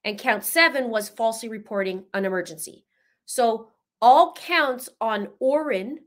[0.04, 2.84] And count seven was falsely reporting an emergency.
[3.26, 3.68] So
[4.02, 6.00] all counts on Orrin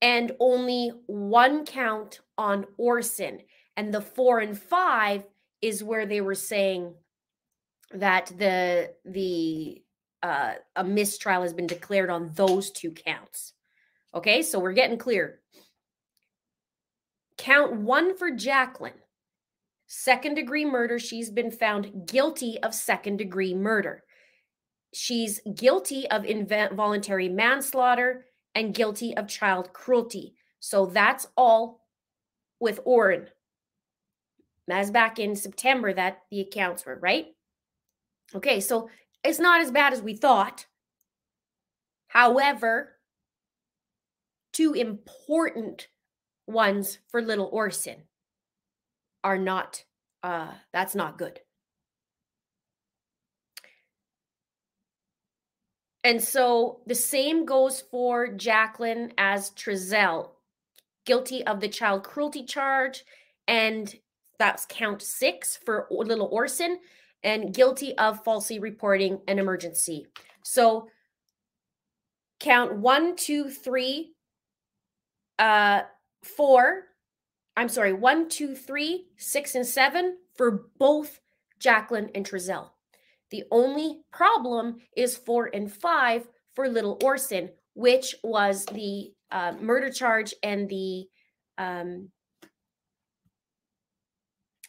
[0.00, 3.40] and only one count on Orson.
[3.76, 5.24] And the four and five
[5.60, 6.94] is where they were saying
[7.92, 9.82] that the the
[10.22, 13.52] uh, a mistrial has been declared on those two counts.
[14.14, 15.40] Okay, so we're getting clear.
[17.36, 19.00] Count one for Jacqueline,
[19.86, 20.98] second degree murder.
[20.98, 24.04] She's been found guilty of second degree murder.
[24.94, 30.36] She's guilty of involuntary manslaughter and guilty of child cruelty.
[30.60, 31.80] So that's all
[32.60, 33.26] with Orrin.
[34.66, 37.26] That's back in September that the accounts were, right?
[38.34, 38.88] Okay, so
[39.22, 40.66] it's not as bad as we thought.
[42.08, 42.96] However,
[44.52, 45.88] two important
[46.46, 48.04] ones for little Orson
[49.22, 49.84] are not,
[50.22, 51.40] uh, that's not good.
[56.04, 60.32] And so the same goes for Jacqueline as Trezell,
[61.06, 63.04] guilty of the child cruelty charge,
[63.48, 63.94] and
[64.38, 66.78] that's count six for little Orson,
[67.22, 70.06] and guilty of falsely reporting an emergency.
[70.42, 70.88] So
[72.40, 74.12] count one, two, three,
[75.38, 75.82] uh,
[76.22, 76.82] four.
[77.56, 81.20] I'm sorry, one, two, three, six, and seven for both
[81.58, 82.70] Jacqueline and Trezell.
[83.30, 89.90] The only problem is four and five for little Orson, which was the uh, murder
[89.90, 91.06] charge and the
[91.58, 92.10] um,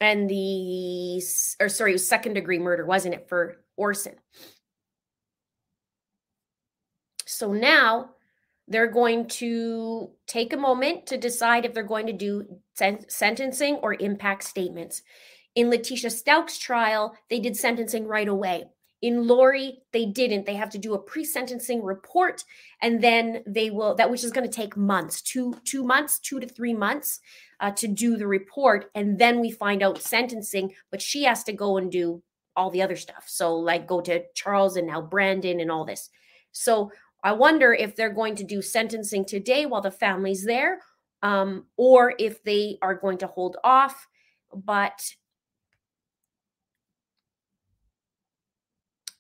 [0.01, 1.21] and the
[1.59, 4.15] or sorry, it was second degree murder, wasn't it, for Orson?
[7.25, 8.11] So now
[8.67, 13.75] they're going to take a moment to decide if they're going to do sen- sentencing
[13.75, 15.01] or impact statements.
[15.55, 18.65] In Letecia Stauch's trial, they did sentencing right away.
[19.05, 20.47] In Lori, they didn't.
[20.47, 22.43] They have to do a pre-sentencing report,
[22.81, 26.39] and then they will that which is going to take months, two two months, two
[26.39, 27.19] to three months,
[27.59, 30.73] uh, to do the report, and then we find out sentencing.
[30.89, 32.23] But she has to go and do
[32.55, 33.25] all the other stuff.
[33.27, 36.09] So like go to Charles and now Brandon and all this.
[36.51, 36.91] So
[37.23, 40.79] I wonder if they're going to do sentencing today while the family's there,
[41.21, 44.07] um, or if they are going to hold off.
[44.51, 44.99] But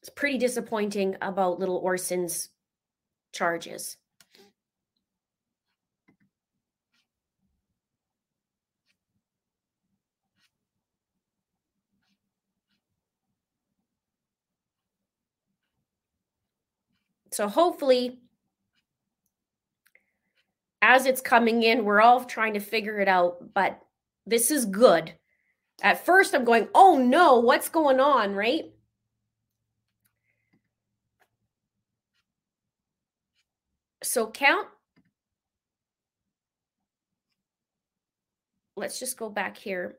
[0.05, 2.49] it's pretty disappointing about little Orson's
[3.33, 3.97] charges.
[17.31, 18.19] So hopefully,
[20.83, 23.81] as it's coming in, we're all trying to figure it out, but
[24.27, 25.13] this is good.
[25.81, 28.65] At first, I'm going, oh no, what's going on, right?
[34.05, 34.67] So count.
[38.77, 39.97] Let's just go back here.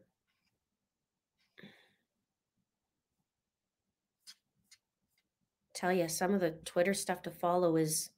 [5.74, 8.08] tell you some of the Twitter stuff to follow is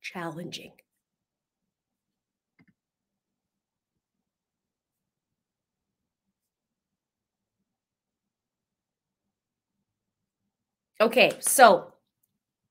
[0.00, 0.72] challenging.
[10.98, 11.92] Okay, so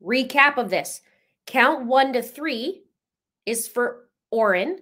[0.03, 1.01] recap of this.
[1.46, 2.84] Count one to three
[3.46, 4.80] is for Orrin,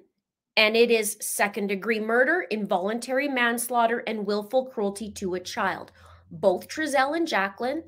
[0.55, 5.91] and it is second degree murder, involuntary manslaughter, and willful cruelty to a child.
[6.29, 7.83] Both Trezell and Jacqueline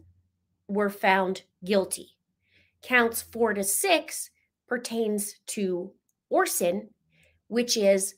[0.68, 2.18] were found guilty.
[2.82, 4.30] Counts four to six
[4.68, 5.92] pertains to
[6.30, 6.90] Orson,
[7.48, 8.16] which is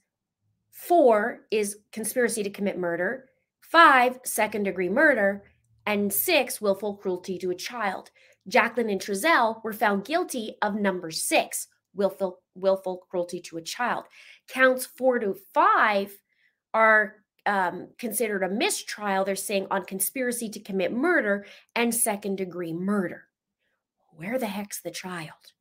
[0.71, 3.25] four is conspiracy to commit murder,
[3.61, 5.43] five, second degree murder,
[5.85, 8.09] and six, willful cruelty to a child.
[8.47, 14.05] Jacqueline and Trezell were found guilty of number six, willful, willful cruelty to a child.
[14.47, 16.17] Counts four to five
[16.73, 17.15] are
[17.45, 23.25] um, considered a mistrial, they're saying on conspiracy to commit murder and second degree murder.
[24.11, 25.53] Where the heck's the child?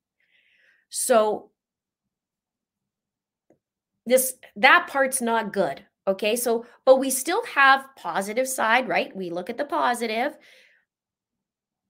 [0.89, 1.51] So
[4.07, 5.85] this that part's not good.
[6.07, 9.15] Okay, so but we still have positive side, right?
[9.17, 10.37] We look at the positive.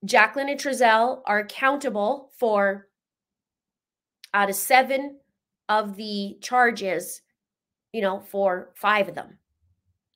[0.05, 2.87] Jacqueline and Trezell are accountable for
[4.33, 5.17] out of seven
[5.67, 7.21] of the charges,
[7.91, 9.39] you know, for five of them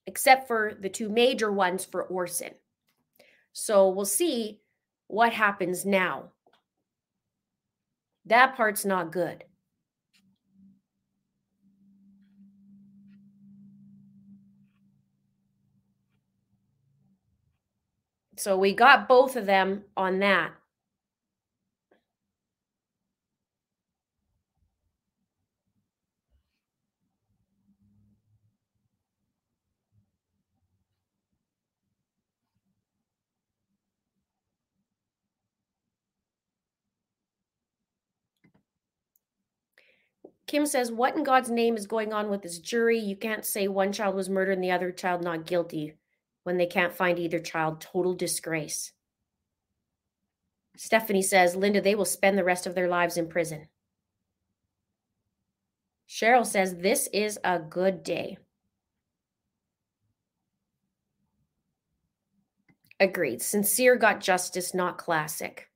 [0.09, 2.55] except for the two major ones for Orson.
[3.53, 4.59] So we'll see
[5.05, 6.31] what happens now.
[8.25, 9.43] That part's not good.
[18.39, 20.53] So we got both of them on that.
[40.47, 42.97] Kim says, What in God's name is going on with this jury?
[42.97, 45.95] You can't say one child was murdered and the other child not guilty
[46.49, 47.79] when they can't find either child.
[47.79, 48.91] Total disgrace.
[50.75, 53.67] Stephanie says, Linda, they will spend the rest of their lives in prison.
[56.09, 58.39] Cheryl says, This is a good day.
[62.99, 63.43] Agreed.
[63.43, 65.68] Sincere got justice, not classic.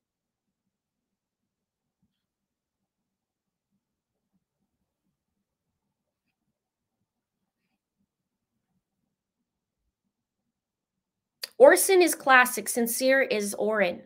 [11.64, 12.68] Orson is classic.
[12.68, 14.02] Sincere is Orrin.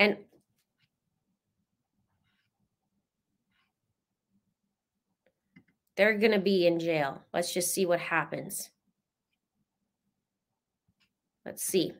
[0.00, 0.16] And
[5.96, 7.22] they're going to be in jail.
[7.32, 8.68] Let's just see what happens.
[11.46, 11.92] Let's see.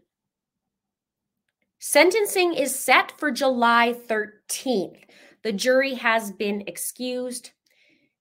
[1.78, 5.04] Sentencing is set for July 13th.
[5.44, 7.52] The jury has been excused.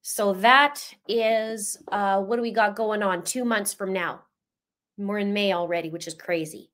[0.10, 3.26] So that is uh, what do we got going on?
[3.26, 4.22] Two months from now.
[4.98, 6.72] We're in May already, which is crazy.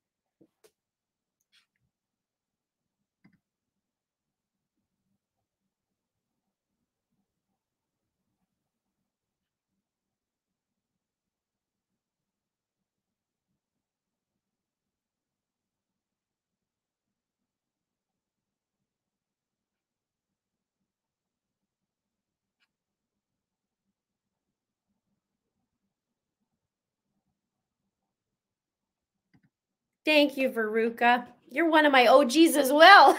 [30.05, 31.27] Thank you, Veruca.
[31.49, 33.17] You're one of my OGs as well.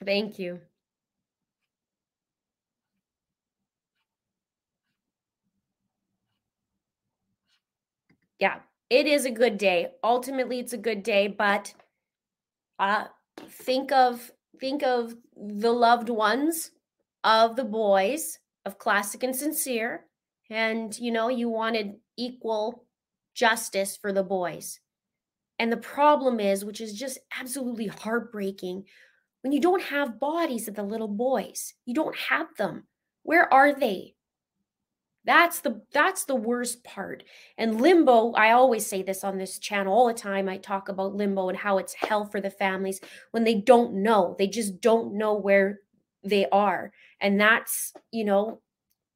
[0.04, 0.60] Thank you.
[8.38, 9.92] Yeah, it is a good day.
[10.02, 11.74] Ultimately, it's a good day, but
[12.78, 13.04] uh
[13.48, 14.30] think of
[14.60, 16.70] think of the loved ones
[17.24, 20.04] of the boys of classic and sincere
[20.50, 22.84] and you know you wanted equal
[23.40, 24.80] justice for the boys.
[25.58, 28.84] And the problem is, which is just absolutely heartbreaking,
[29.42, 32.84] when you don't have bodies of the little boys, you don't have them.
[33.22, 34.14] Where are they?
[35.24, 37.24] That's the that's the worst part.
[37.56, 40.48] And limbo, I always say this on this channel all the time.
[40.48, 44.34] I talk about limbo and how it's hell for the families when they don't know.
[44.38, 45.80] They just don't know where
[46.22, 46.92] they are.
[47.20, 48.60] And that's, you know,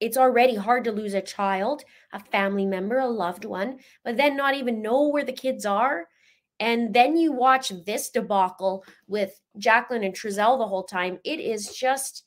[0.05, 1.83] it's already hard to lose a child,
[2.13, 6.09] a family member, a loved one, but then not even know where the kids are.
[6.61, 11.21] And then you watch this debacle with Jacqueline and Trezell the whole time.
[11.25, 12.25] It is just,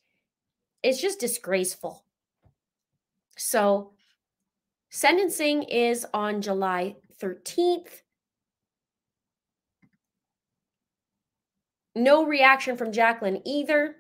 [0.82, 2.04] it's just disgraceful.
[3.38, 3.92] So,
[4.90, 8.02] sentencing is on July 13th.
[11.94, 13.98] No reaction from Jacqueline either.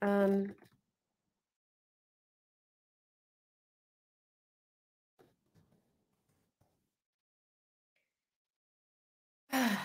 [0.00, 0.54] Um,
[9.52, 9.78] and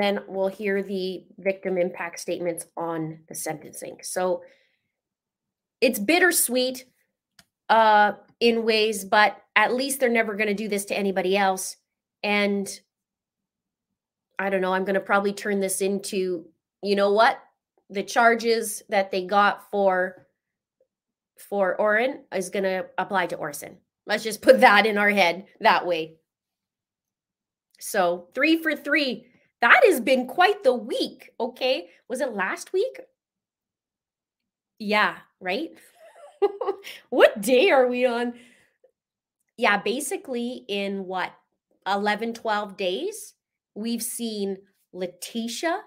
[0.00, 3.98] then we'll hear the victim impact statements on the sentencing.
[4.02, 4.42] So
[5.80, 6.86] it's bittersweet
[7.68, 11.76] uh, in ways, but at least they're never going to do this to anybody else.
[12.22, 12.66] And
[14.38, 16.46] I don't know, I'm going to probably turn this into,
[16.82, 17.38] you know what?
[17.90, 20.23] The charges that they got for
[21.38, 23.78] for Orrin is going to apply to Orson.
[24.06, 26.16] Let's just put that in our head that way.
[27.80, 29.26] So, 3 for 3
[29.64, 31.30] that has been quite the week.
[31.40, 31.88] Okay.
[32.06, 33.00] Was it last week?
[34.78, 35.70] Yeah, right?
[37.08, 38.34] what day are we on?
[39.56, 41.32] Yeah, basically, in what,
[41.86, 43.32] 11, 12 days,
[43.74, 44.58] we've seen
[44.94, 45.78] Letecia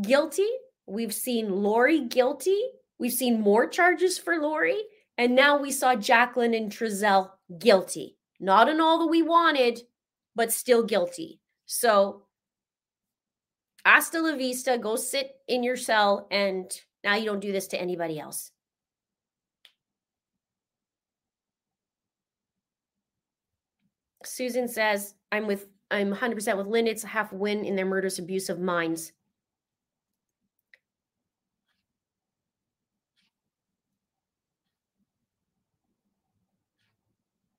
[0.00, 0.48] guilty.
[0.86, 2.62] We've seen Lori guilty.
[2.98, 4.82] We've seen more charges for Lori.
[5.18, 8.16] And now we saw Jacqueline and Trezell guilty.
[8.38, 9.80] Not in all that we wanted,
[10.34, 11.40] but still guilty.
[11.64, 12.22] So
[13.84, 16.70] hasta la vista, go sit in your cell, and
[17.02, 18.50] now you don't do this to anybody else.
[24.24, 26.88] Susan says, I'm with I'm 100% with Lynn.
[26.88, 29.12] It's a half win in their murderous abuse of minds.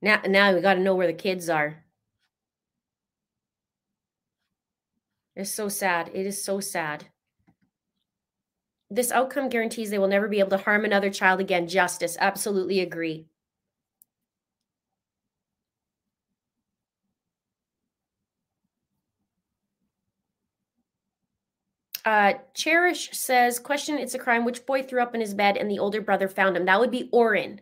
[0.07, 1.83] Now, now we got to know where the kids are.
[5.35, 6.11] It's so sad.
[6.13, 7.07] It is so sad.
[8.89, 11.67] This outcome guarantees they will never be able to harm another child again.
[11.67, 12.15] Justice.
[12.21, 13.25] Absolutely agree.
[22.05, 24.45] Uh, Cherish says, question, it's a crime.
[24.45, 26.63] Which boy threw up in his bed and the older brother found him?
[26.63, 27.59] That would be Orrin.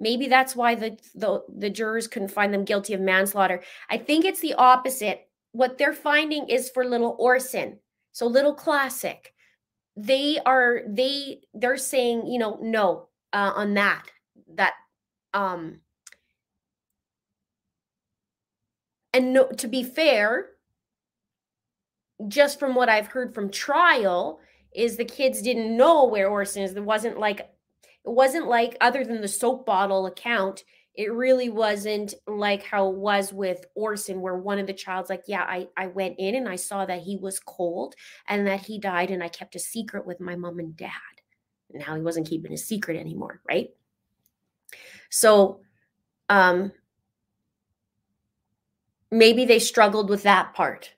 [0.00, 3.62] Maybe that's why the, the, the jurors couldn't find them guilty of manslaughter.
[3.88, 7.78] I think it's the opposite what they're finding is for little Orson.
[8.12, 9.34] So little classic.
[9.96, 14.04] They are they they're saying, you know, no uh, on that.
[14.54, 14.74] That
[15.34, 15.80] um
[19.12, 20.50] and no to be fair,
[22.28, 24.40] just from what I've heard from trial,
[24.72, 26.74] is the kids didn't know where Orson is.
[26.74, 27.48] There wasn't like
[28.04, 32.96] it wasn't like other than the soap bottle account, it really wasn't like how it
[32.96, 36.48] was with Orson, where one of the child's like, Yeah, I, I went in and
[36.48, 37.94] I saw that he was cold
[38.28, 40.90] and that he died, and I kept a secret with my mom and dad.
[41.72, 43.70] Now he wasn't keeping a secret anymore, right?
[45.10, 45.60] So
[46.28, 46.72] um
[49.10, 50.94] maybe they struggled with that part.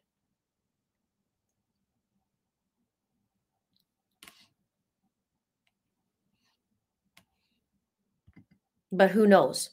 [8.93, 9.71] But who knows?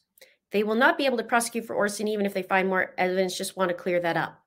[0.52, 3.38] They will not be able to prosecute for Orson even if they find more evidence,
[3.38, 4.42] just want to clear that up.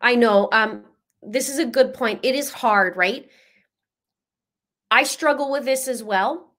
[0.00, 0.48] I know.
[0.52, 0.84] Um,
[1.22, 2.20] this is a good point.
[2.22, 3.28] It is hard, right?
[4.90, 6.53] I struggle with this as well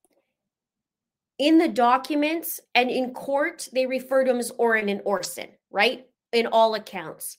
[1.37, 6.05] in the documents and in court, they refer to him as Orrin and Orson, right?
[6.31, 7.37] In all accounts.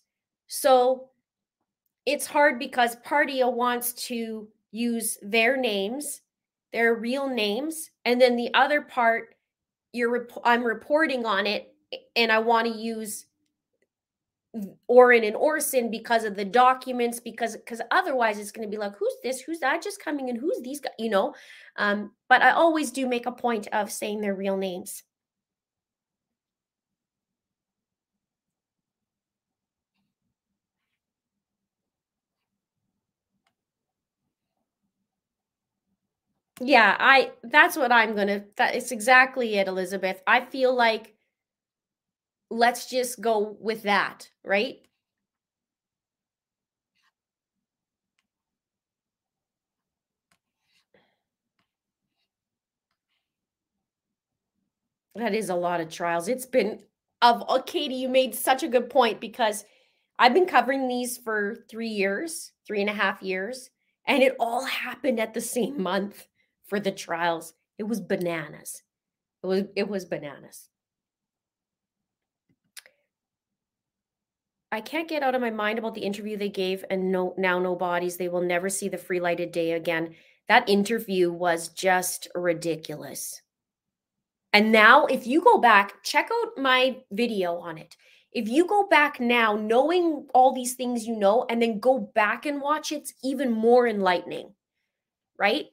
[0.49, 1.11] So
[2.05, 6.20] it's hard because Partia wants to use their names,
[6.72, 9.34] their real names, and then the other part,
[9.92, 11.74] you're I'm reporting on it,
[12.14, 13.26] and I want to use
[14.88, 18.96] Orrin and Orson because of the documents, because because otherwise it's going to be like,
[18.96, 19.40] who's this?
[19.40, 20.36] Who's that just coming in?
[20.36, 20.92] Who's these guys?
[20.98, 21.34] You know.
[21.76, 25.02] Um, but I always do make a point of saying their real names.
[36.61, 40.22] Yeah, I that's what I'm gonna that is exactly it, Elizabeth.
[40.26, 41.15] I feel like
[42.51, 44.76] let's just go with that, right?
[55.14, 56.28] That is a lot of trials.
[56.28, 56.80] It's been
[57.22, 59.64] of oh, Katie, you made such a good point because
[60.18, 63.70] I've been covering these for three years, three and a half years,
[64.07, 66.26] and it all happened at the same month
[66.66, 67.55] for the trials.
[67.78, 68.82] It was bananas.
[69.42, 70.68] It was it was bananas.
[74.76, 77.58] I can't get out of my mind about the interview they gave and no now
[77.58, 78.18] no bodies.
[78.18, 80.14] They will never see the free lighted day again.
[80.48, 83.40] That interview was just ridiculous.
[84.52, 87.96] And now if you go back, check out my video on it.
[88.32, 92.44] If you go back now knowing all these things you know and then go back
[92.44, 94.52] and watch it's even more enlightening.
[95.38, 95.68] Right?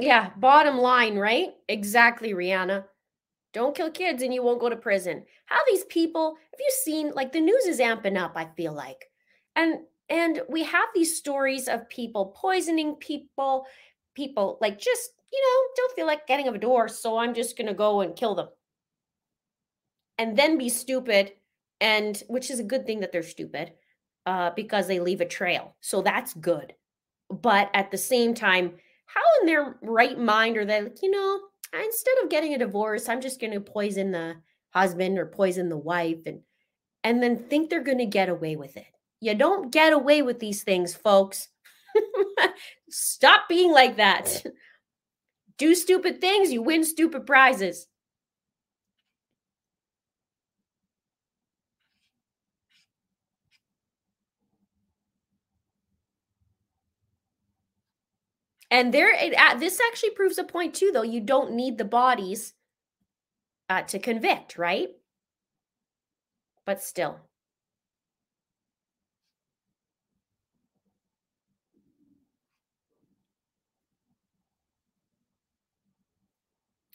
[0.00, 1.54] Yeah, bottom line, right?
[1.68, 2.84] Exactly, Rihanna.
[3.52, 5.24] Don't kill kids and you won't go to prison.
[5.46, 9.06] How these people, have you seen like the news is amping up, I feel like.
[9.54, 13.66] And and we have these stories of people poisoning people,
[14.14, 17.66] people like just, you know, don't feel like getting a door, so I'm just going
[17.66, 18.48] to go and kill them.
[20.18, 21.32] And then be stupid
[21.80, 23.72] and which is a good thing that they're stupid
[24.24, 25.76] uh because they leave a trail.
[25.80, 26.74] So that's good.
[27.30, 28.74] But at the same time,
[29.16, 31.40] how in their right mind are they like, you know,
[31.74, 34.36] instead of getting a divorce, I'm just going to poison the
[34.70, 36.40] husband or poison the wife and
[37.02, 38.86] and then think they're going to get away with it.
[39.20, 41.48] You don't get away with these things, folks.
[42.90, 44.44] Stop being like that.
[45.56, 47.86] Do stupid things, you win stupid prizes.
[58.70, 61.02] And there, it, uh, this actually proves a point too, though.
[61.02, 62.54] You don't need the bodies
[63.68, 64.88] uh, to convict, right?
[66.64, 67.20] But still.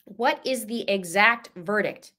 [0.04, 2.12] What is the exact verdict?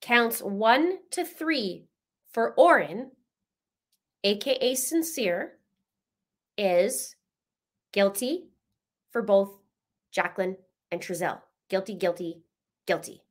[0.00, 1.84] Counts one to three
[2.32, 3.12] for Orrin,
[4.24, 5.58] aka Sincere,
[6.56, 7.14] is
[7.92, 8.44] guilty
[9.10, 9.58] for both
[10.12, 10.56] Jacqueline
[10.90, 11.40] and Trezell.
[11.68, 12.42] Guilty, guilty,
[12.86, 13.22] guilty.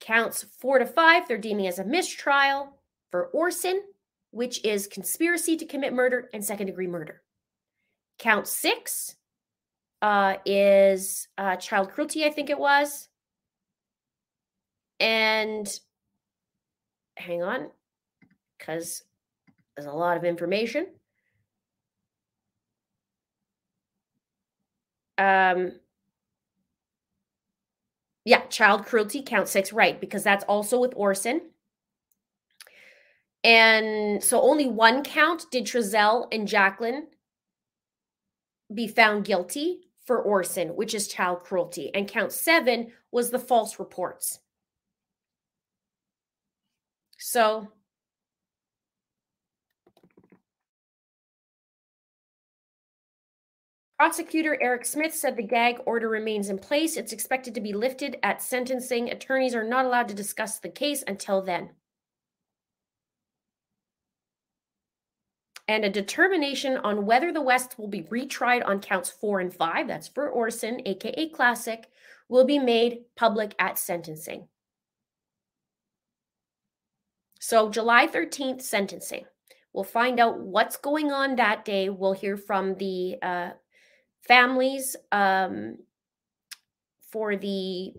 [0.00, 2.78] Counts four to five, they're deeming as a mistrial
[3.10, 3.82] for Orson,
[4.30, 7.22] which is conspiracy to commit murder and second degree murder.
[8.18, 9.16] Count six
[10.02, 13.08] uh, is uh, child cruelty, I think it was.
[15.00, 15.68] And
[17.16, 17.70] hang on,
[18.58, 19.02] because
[19.76, 20.86] there's a lot of information.
[25.20, 25.72] Um,
[28.24, 30.00] yeah, child cruelty count six, right?
[30.00, 31.42] Because that's also with Orson.
[33.44, 37.08] And so only one count did Trezell and Jacqueline
[38.72, 41.94] be found guilty for Orson, which is child cruelty.
[41.94, 44.40] And count seven was the false reports.
[47.18, 47.68] So
[54.00, 56.96] Prosecutor Eric Smith said the gag order remains in place.
[56.96, 59.10] It's expected to be lifted at sentencing.
[59.10, 61.68] Attorneys are not allowed to discuss the case until then.
[65.68, 69.86] And a determination on whether the West will be retried on counts four and five,
[69.86, 71.86] that's for Orson, aka Classic,
[72.30, 74.48] will be made public at sentencing.
[77.38, 79.26] So, July 13th, sentencing.
[79.74, 81.90] We'll find out what's going on that day.
[81.90, 83.50] We'll hear from the uh,
[84.26, 85.76] families um,
[87.10, 87.92] for the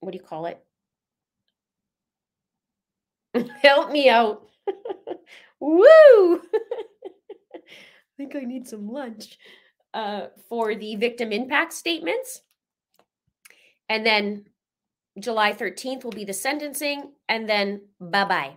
[0.00, 0.62] what do you call it?
[3.62, 4.46] Help me out.
[5.60, 5.84] Woo!
[5.84, 6.38] I
[8.16, 9.38] think I need some lunch.
[9.94, 12.40] Uh, for the victim impact statements.
[13.88, 14.46] And then
[15.20, 18.56] July 13th will be the sentencing, and then bye bye.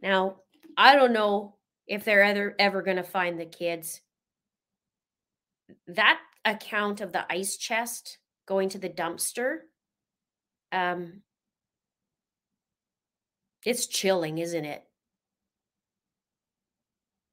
[0.00, 0.36] Now,
[0.76, 1.56] I don't know
[1.88, 4.02] if they're ever, ever going to find the kids
[5.86, 9.58] that account of the ice chest going to the dumpster
[10.72, 11.22] um
[13.64, 14.84] it's chilling isn't it?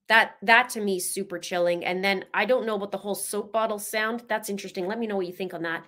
[0.07, 3.15] That that to me is super chilling and then i don't know about the whole
[3.15, 5.83] soap bottle sound that's interesting let me know what you think on that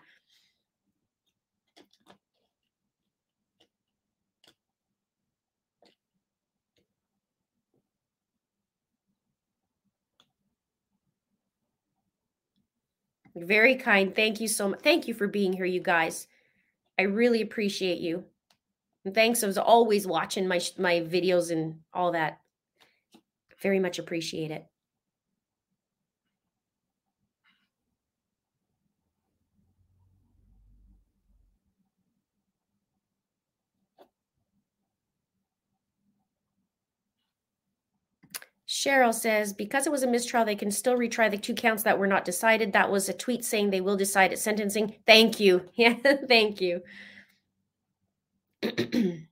[13.46, 14.16] Very kind.
[14.16, 14.82] Thank you so much.
[14.82, 16.28] Thank you for being here, you guys.
[16.98, 18.24] I really appreciate you.
[19.06, 22.40] And thanks as always watching my my videos and all that.
[23.62, 24.66] Very much appreciate it.
[38.78, 41.98] Cheryl says, because it was a mistrial, they can still retry the two counts that
[41.98, 42.74] were not decided.
[42.74, 44.94] That was a tweet saying they will decide at sentencing.
[45.08, 45.64] Thank you.
[45.74, 45.96] Yeah,
[46.28, 46.84] thank you.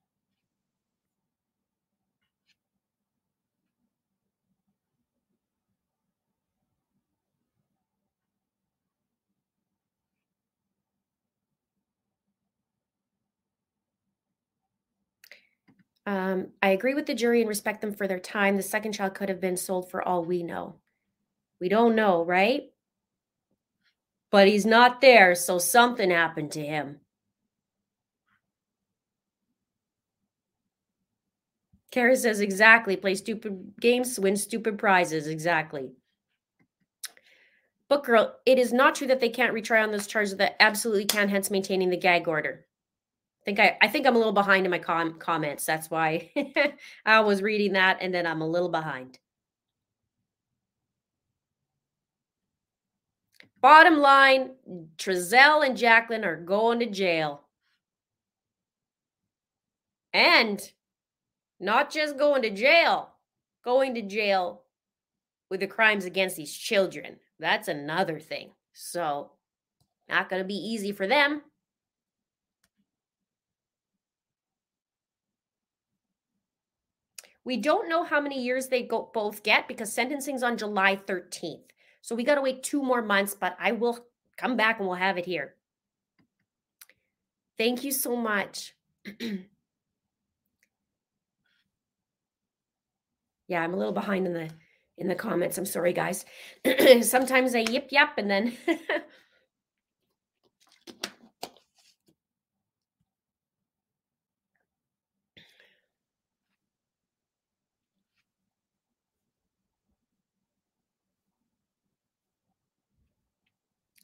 [16.06, 18.58] Um, I agree with the jury and respect them for their time.
[18.58, 20.76] The second child could have been sold for all we know.
[21.60, 22.72] We don't know, right?
[24.30, 27.00] But he's not there, so something happened to him.
[31.92, 32.98] Kara says exactly.
[32.98, 35.28] Play stupid games, win stupid prizes.
[35.28, 35.92] Exactly.
[37.88, 41.06] Book girl, it is not true that they can't retry on those charges that absolutely
[41.06, 42.65] can, hence maintaining the gag order
[43.46, 45.66] think I, I think I'm a little behind in my com- comments.
[45.66, 46.32] That's why
[47.06, 49.20] I was reading that and then I'm a little behind.
[53.62, 54.52] Bottom line,
[54.98, 57.42] Trezell and Jacqueline are going to jail.
[60.14, 60.62] And
[61.60, 63.10] not just going to jail,
[63.64, 64.64] going to jail
[65.50, 67.18] with the crimes against these children.
[67.40, 68.52] That's another thing.
[68.74, 69.32] So,
[70.08, 71.42] not going to be easy for them.
[77.46, 81.70] We don't know how many years they go, both get because sentencing's on July 13th.
[82.02, 84.98] So we got to wait two more months, but I will come back and we'll
[84.98, 85.54] have it here.
[87.58, 88.74] Thank you so much.
[93.48, 94.50] yeah, I'm a little behind in the
[94.98, 95.58] in the comments.
[95.58, 96.26] I'm sorry, guys.
[97.02, 98.58] Sometimes I yip yap and then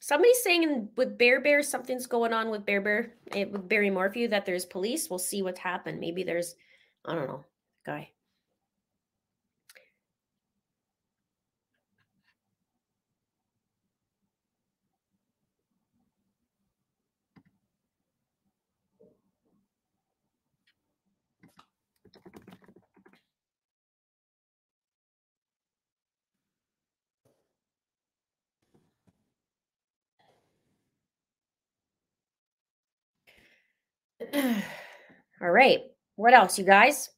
[0.02, 4.26] Somebody's saying with Bear Bear something's going on with Bear Bear eh, with Barry Morphew
[4.26, 5.08] that there's police.
[5.08, 6.00] We'll see what's happened.
[6.00, 6.56] Maybe there's
[7.04, 7.44] I don't know
[7.86, 8.10] guy.
[34.34, 35.80] All right.
[36.16, 37.10] What else, you guys?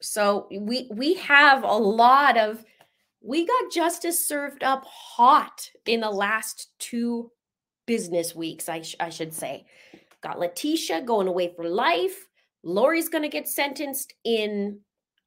[0.00, 2.64] So we we have a lot of
[3.20, 7.30] we got justice served up hot in the last two
[7.86, 9.64] business weeks, I, sh- I should say.
[10.22, 12.26] Got Letecia going away for life.
[12.64, 14.80] Lori's going to get sentenced in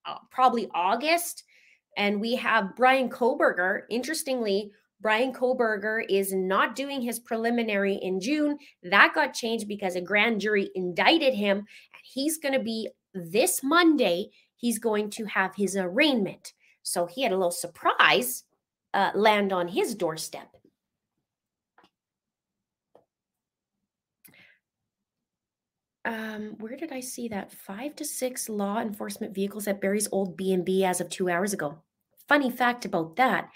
[0.05, 1.43] uh, probably August.
[1.97, 4.71] And we have Bryan Kohberger, Interestingly,
[5.01, 8.57] Bryan Kohberger is not doing his preliminary in June.
[8.83, 11.57] That got changed because a grand jury indicted him.
[11.57, 14.27] And he's going to be this Monday,
[14.57, 16.53] he's going to have his arraignment.
[16.83, 18.43] So he had a little surprise
[18.93, 20.47] uh, land on his doorstep.
[26.05, 27.51] Um, where did I see that?
[27.51, 31.79] Five to six law enforcement vehicles at Barry's old B&B as of two hours ago.
[32.27, 33.49] Funny fact about that.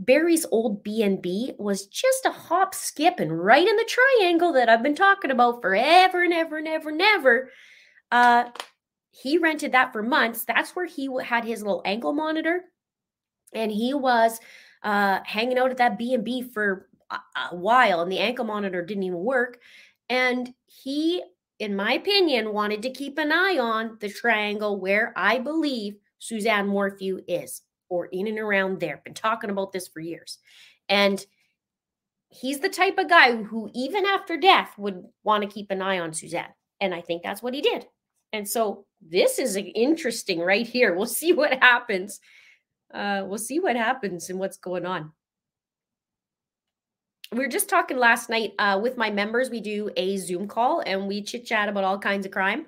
[0.00, 4.82] Barry's old B&B was just a hop, skip, and right in the triangle that I've
[4.82, 7.50] been talking about forever and ever and ever and ever.
[8.10, 8.44] Uh,
[9.10, 10.44] he rented that for months.
[10.44, 12.62] That's where he had his little ankle monitor,
[13.52, 14.40] and he was
[14.82, 17.18] uh, hanging out at that B and B for a,
[17.52, 19.58] a while, and the ankle monitor didn't even work.
[20.08, 21.22] And he,
[21.58, 26.68] in my opinion, wanted to keep an eye on the triangle where I believe Suzanne
[26.68, 27.60] Morphew is,
[27.90, 29.02] or in and around there.
[29.04, 30.38] Been talking about this for years,
[30.88, 31.24] and
[32.30, 35.98] he's the type of guy who, even after death, would want to keep an eye
[35.98, 36.54] on Suzanne.
[36.80, 37.86] And I think that's what he did.
[38.32, 40.94] And so this is interesting right here.
[40.94, 42.20] We'll see what happens.
[42.94, 45.12] Uh, we'll see what happens and what's going on.
[47.32, 49.50] We were just talking last night uh, with my members.
[49.50, 52.66] We do a Zoom call and we chit chat about all kinds of crime.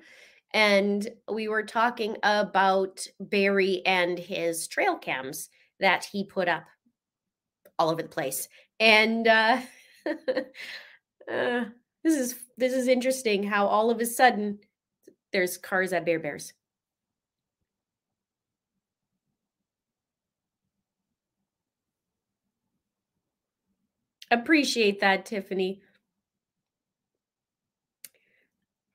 [0.54, 5.48] And we were talking about Barry and his trail cams
[5.80, 6.64] that he put up
[7.78, 8.48] all over the place.
[8.78, 9.60] And uh,
[10.06, 11.64] uh,
[12.04, 14.58] this is this is interesting how all of a sudden
[15.32, 16.52] there's cars at Bear Bears.
[24.30, 25.82] Appreciate that, Tiffany.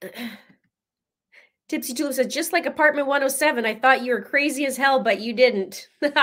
[1.69, 5.19] Tipsy Tulip says, just like apartment 107, I thought you were crazy as hell, but
[5.19, 5.89] you didn't.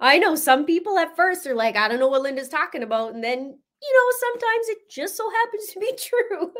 [0.00, 3.14] I know some people at first are like, I don't know what Linda's talking about.
[3.14, 6.50] And then, you know, sometimes it just so happens to be true.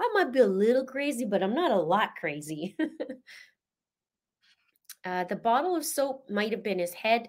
[0.00, 2.76] I might be a little crazy, but I'm not a lot crazy.
[5.04, 7.28] uh, the bottle of soap might have been his head.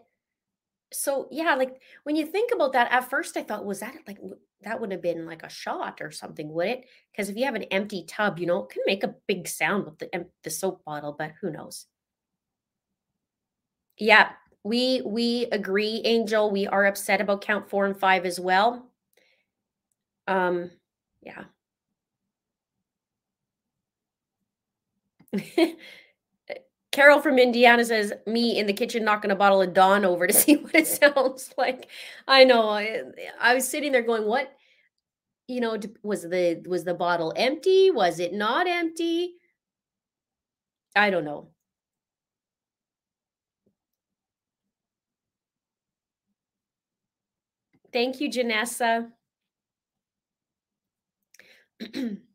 [0.91, 4.19] So yeah, like when you think about that, at first I thought, was that like
[4.63, 6.85] that would have been like a shot or something, would it?
[7.11, 9.85] Because if you have an empty tub, you know, it can make a big sound
[9.85, 11.87] with the the soap bottle, but who knows?
[13.97, 14.31] Yeah,
[14.63, 16.49] we we agree, Angel.
[16.51, 18.89] We are upset about count four and five as well.
[20.27, 20.71] Um,
[21.21, 21.45] yeah.
[26.93, 30.33] Carol from Indiana says, "Me in the kitchen knocking a bottle of Dawn over to
[30.43, 31.89] see what it sounds like."
[32.29, 32.69] I know.
[32.69, 33.03] I,
[33.41, 34.53] I was sitting there going, "What?
[35.47, 37.91] You know, was the was the bottle empty?
[37.91, 39.35] Was it not empty?
[40.95, 41.49] I don't know."
[47.93, 49.11] Thank you, Janessa.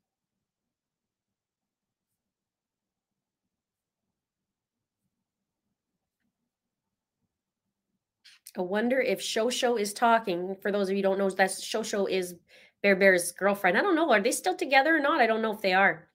[8.58, 10.56] I wonder if Shosho is talking.
[10.60, 12.34] For those of you don't know, that Shosho is
[12.82, 13.78] Bear Bear's girlfriend.
[13.78, 14.10] I don't know.
[14.10, 15.20] Are they still together or not?
[15.20, 16.08] I don't know if they are.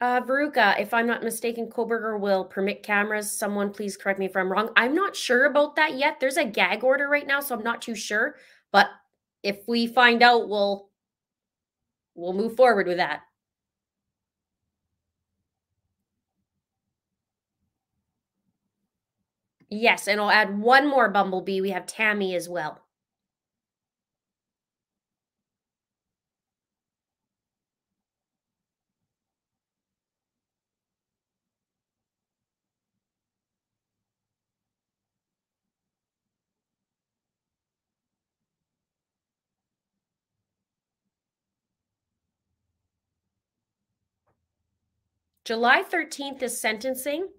[0.00, 3.30] Uh, Veruca, if I'm not mistaken, Kohberger will permit cameras.
[3.30, 4.70] Someone please correct me if I'm wrong.
[4.76, 6.18] I'm not sure about that yet.
[6.18, 8.36] There's a gag order right now, so I'm not too sure.
[8.72, 8.88] But
[9.42, 10.88] if we find out, we'll
[12.14, 13.22] we'll move forward with that.
[19.70, 21.62] Yes, and I'll add one more Bumblebee.
[21.62, 22.82] We have Tammy as well.
[45.44, 47.30] July 13th is sentencing.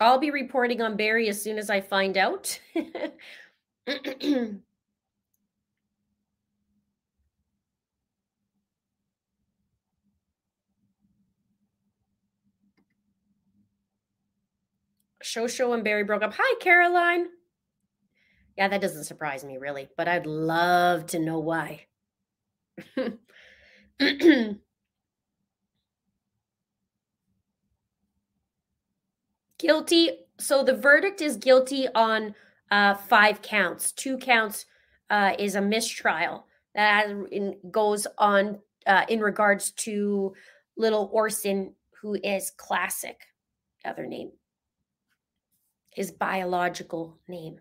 [0.00, 2.60] I'll be reporting on Barry as soon as I find out.
[15.22, 16.34] Shosho and Barry broke up.
[16.36, 17.26] Hi, Caroline.
[18.56, 21.86] Yeah, that doesn't surprise me really, but I'd love to know why.
[29.58, 30.10] guilty.
[30.38, 32.34] So the verdict is guilty on
[32.70, 33.92] uh, five counts.
[33.92, 34.66] Two counts
[35.10, 37.08] uh, is a mistrial that
[37.70, 40.34] goes on uh, in regards to
[40.76, 43.26] little Orson, who is classic,
[43.84, 44.30] other name,
[45.90, 47.58] his biological name.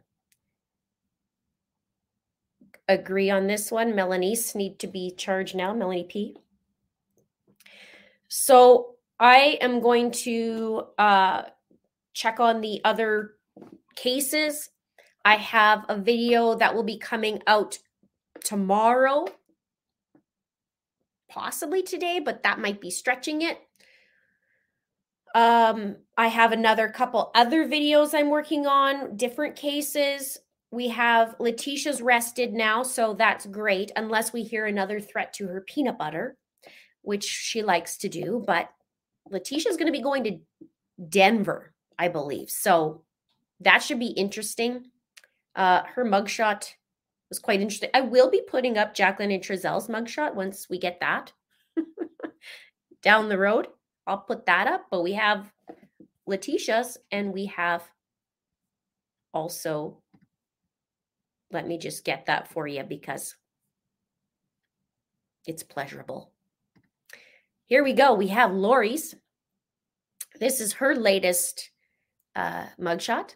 [2.88, 3.94] Agree on this one.
[3.94, 5.74] Melanies need to be charged now.
[5.74, 6.38] Melanie P.
[8.30, 11.44] So I am going to uh,
[12.18, 13.36] check on the other
[13.96, 14.72] cases.
[15.24, 17.78] I have a video that will be coming out
[18.44, 19.28] tomorrow,
[21.30, 23.60] possibly today, but that might be stretching it.
[25.36, 30.40] Um, I have another couple other videos I'm working on, different cases.
[30.72, 35.62] We have Letecia's rested now, so that's great, unless we hear another threat to her
[35.62, 36.36] peanut butter,
[37.04, 38.44] which she likes to do.
[38.46, 38.70] But
[39.30, 40.40] Letecia's going to be going to
[41.10, 42.50] Denver, I believe.
[42.50, 43.04] So
[43.60, 44.92] that should be interesting.
[45.56, 46.70] Uh, her mugshot
[47.30, 47.90] was quite interesting.
[47.94, 51.34] I will be putting up Jacqueline and Trezell's mugshot once we get that
[53.02, 53.68] down the road.
[54.06, 55.52] I'll put that up, but we have
[56.28, 57.84] Letecia's and we have
[59.34, 60.02] also,
[61.52, 63.36] let me just get that for you because
[65.46, 66.32] it's pleasurable.
[67.66, 68.14] Here we go.
[68.14, 69.16] We have Lori's.
[70.40, 71.72] This is her latest
[72.38, 73.36] uh, mugshot.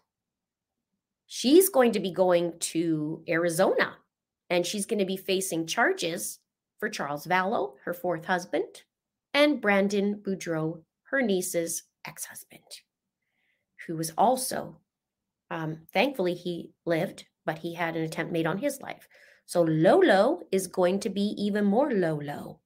[1.25, 3.97] She's going to be going to Arizona
[4.49, 6.39] and she's going to be facing charges
[6.77, 8.83] for Charles Vallow, her fourth husband,
[9.33, 12.81] and Brandon Boudreaux, her niece's ex husband,
[13.87, 14.77] who was also,
[15.49, 19.07] um, thankfully, he lived, but he had an attempt made on his life.
[19.45, 22.59] So Lolo is going to be even more Lolo,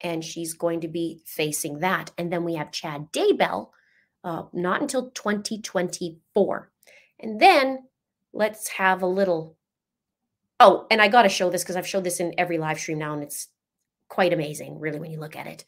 [0.00, 2.12] and she's going to be facing that.
[2.18, 3.70] And then we have Chad Daybell,
[4.24, 6.70] uh, not until 2024.
[7.20, 7.84] And then
[8.32, 9.56] let's have a little.
[10.60, 12.98] Oh, and I got to show this because I've showed this in every live stream
[12.98, 13.48] now, and it's
[14.08, 15.64] quite amazing, really, when you look at it.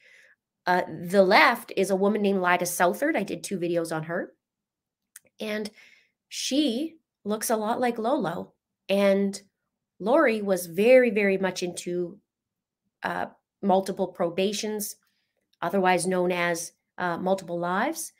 [0.66, 3.16] Uh, the left is a woman named Lyda Southard.
[3.16, 4.32] I did two videos on her.
[5.40, 5.70] And
[6.28, 8.52] she looks a lot like Lolo.
[8.88, 9.40] And
[9.98, 12.18] Lori was very, very much into
[13.02, 13.26] uh,
[13.62, 14.96] multiple probations,
[15.60, 18.12] otherwise known as uh, multiple lives.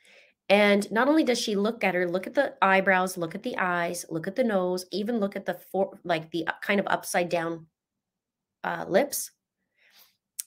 [0.49, 3.57] And not only does she look at her, look at the eyebrows, look at the
[3.57, 7.29] eyes, look at the nose, even look at the for, like the kind of upside
[7.29, 7.65] down
[8.63, 9.31] uh, lips.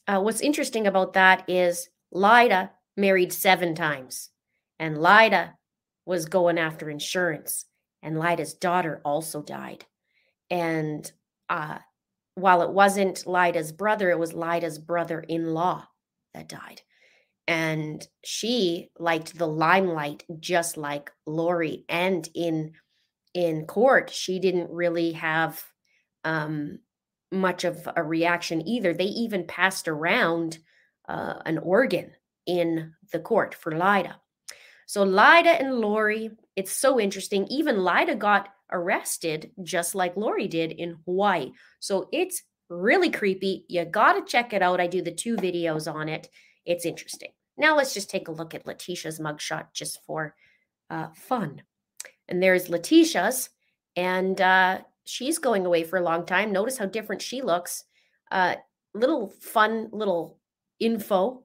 [0.06, 4.30] Uh, what's interesting about that is Lyda married seven times,
[4.78, 5.54] and Lyda
[6.06, 7.66] was going after insurance,
[8.02, 9.84] and Lyda's daughter also died.
[10.48, 11.10] And
[11.50, 11.78] uh,
[12.36, 15.88] while it wasn't Lyda's brother, it was Lyda's brother in law
[16.34, 16.82] that died
[17.48, 21.84] and she liked the limelight just like Lori.
[21.88, 22.74] And in
[23.34, 25.62] in court, she didn't really have
[26.24, 26.80] um,
[27.32, 28.92] much of a reaction either.
[28.92, 30.58] They even passed around
[31.08, 32.12] uh, an organ
[32.46, 34.16] in the court for Lyda.
[34.86, 37.46] So Lyda and Lori, it's so interesting.
[37.48, 41.52] Even Lyda got arrested just like Lori did in Hawaii.
[41.80, 43.64] So it's really creepy.
[43.68, 44.80] You got to check it out.
[44.80, 46.28] I do the two videos on it.
[46.66, 47.30] It's interesting.
[47.58, 50.34] Now let's just take a look at Letecia's mugshot just for
[50.90, 51.62] uh, fun.
[52.28, 53.50] And there's Letecia's,
[53.96, 56.52] and uh, she's going away for a long time.
[56.52, 57.84] Notice how different she looks.
[58.30, 58.56] Uh,
[58.94, 60.38] little fun, little
[60.78, 61.42] info,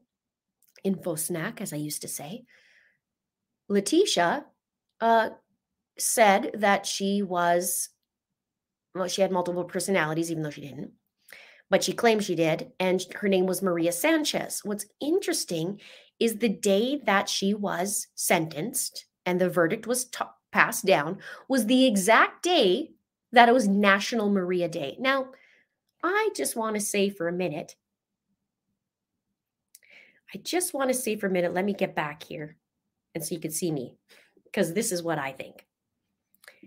[0.83, 2.43] info snack, as I used to say.
[3.69, 4.45] Letitia
[5.01, 5.29] uh,
[5.97, 7.89] said that she was,
[8.93, 10.91] well, she had multiple personalities, even though she didn't
[11.73, 12.71] but she claimed she did.
[12.79, 14.61] And her name was Maria Sanchez.
[14.63, 15.81] What's interesting
[16.23, 21.17] is the day that she was sentenced and the verdict was t- passed down
[21.49, 22.91] was the exact day
[23.33, 24.95] that it was National Maria Day.
[24.99, 25.31] Now,
[26.01, 27.75] I just want to say for a minute,
[30.33, 32.55] I just want to say for a minute, let me get back here
[33.13, 33.97] and so you can see me
[34.45, 35.65] because this is what I think.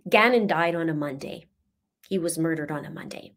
[0.06, 1.46] Gannon died on a Monday.
[2.10, 3.32] He was murdered on a Monday.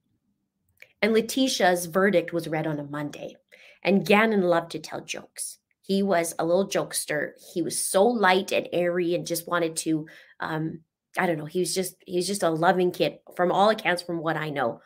[1.01, 3.38] And Letecia's verdict was read on a Monday.
[3.84, 5.59] And Gannon loved to tell jokes.
[5.89, 7.31] He was a little jokester.
[7.51, 10.05] He was so light and airy and just wanted to
[10.39, 10.81] um,
[11.17, 14.03] I don't know, he was just he was just a loving kid from all accounts
[14.03, 14.81] from what I know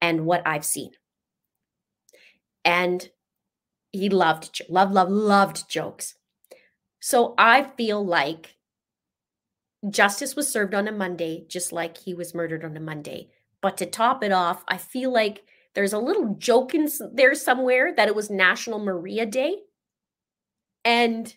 [0.00, 0.92] and what I've seen.
[2.64, 3.06] And
[3.92, 6.14] he loved love love loved jokes.
[7.00, 8.56] So I feel like
[9.90, 13.28] justice was served on a Monday, just like he was murdered on a Monday.
[13.60, 15.44] But to top it off, I feel like
[15.74, 19.56] there's a little joke in there somewhere that it was National Maria Day
[20.86, 21.34] and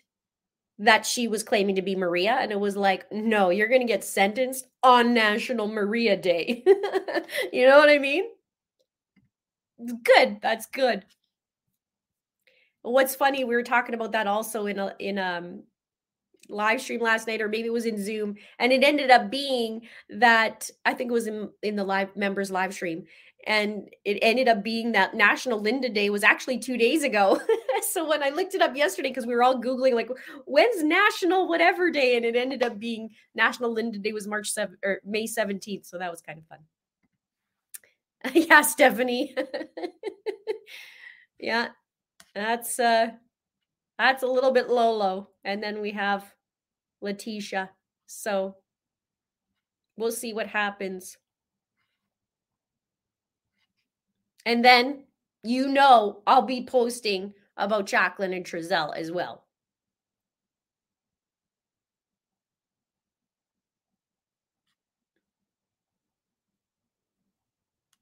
[0.78, 2.38] that she was claiming to be Maria.
[2.40, 6.62] And it was like, no, you're going to get sentenced on National Maria Day.
[7.52, 8.24] you know what I mean?
[10.04, 10.38] Good.
[10.40, 11.04] That's good.
[12.82, 15.64] What's funny, we were talking about that also in a in um
[16.48, 19.82] live stream last night, or maybe it was in Zoom, and it ended up being
[20.08, 23.04] that I think it was in in the live members live stream,
[23.46, 27.40] and it ended up being that National Linda Day was actually two days ago.
[27.90, 30.10] so when I looked it up yesterday, because we were all googling like
[30.46, 34.76] when's National whatever Day, and it ended up being National Linda Day was March seven
[34.84, 35.86] or May seventeenth.
[35.86, 36.58] So that was kind of fun.
[38.34, 39.34] yeah, Stephanie.
[41.38, 41.68] yeah,
[42.34, 43.08] that's uh
[43.98, 46.24] that's a little bit low low, and then we have
[47.02, 47.70] Letecia.
[48.06, 48.56] So
[49.96, 51.16] we'll see what happens.
[54.44, 55.04] And then
[55.42, 59.44] you know I'll be posting about Jacqueline and Trezell as well.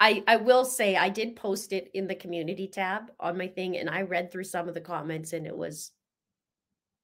[0.00, 3.76] I I will say I did post it in the community tab on my thing
[3.76, 5.92] and I read through some of the comments and it was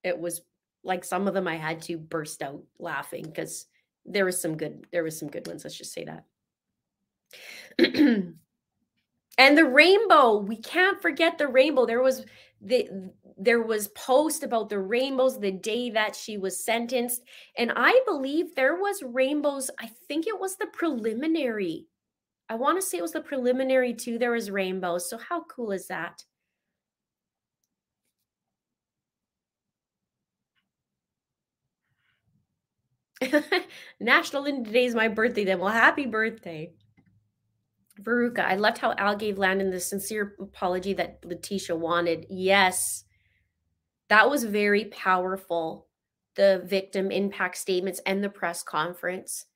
[0.04, 0.42] it was
[0.84, 3.66] like some of them I had to burst out laughing because
[4.04, 6.24] there was some good there was some good ones let's just say that.
[7.78, 8.36] and
[9.38, 11.86] the rainbow, we can't forget the rainbow.
[11.86, 12.24] There was
[12.60, 12.88] the
[13.38, 17.22] there was post about the rainbows the day that she was sentenced
[17.58, 21.86] and I believe there was rainbows I think it was the preliminary
[22.48, 24.18] I want to say it was the preliminary too.
[24.18, 25.10] There was rainbows.
[25.10, 26.24] So how cool is that?
[34.00, 35.60] National Linda Day is my birthday then.
[35.60, 36.72] Well, happy birthday.
[38.02, 42.26] Veruca, I loved how Al gave Landon the sincere apology that Letecia wanted.
[42.28, 43.04] Yes,
[44.08, 45.86] that was very powerful.
[46.34, 49.46] The victim impact statements and the press conference.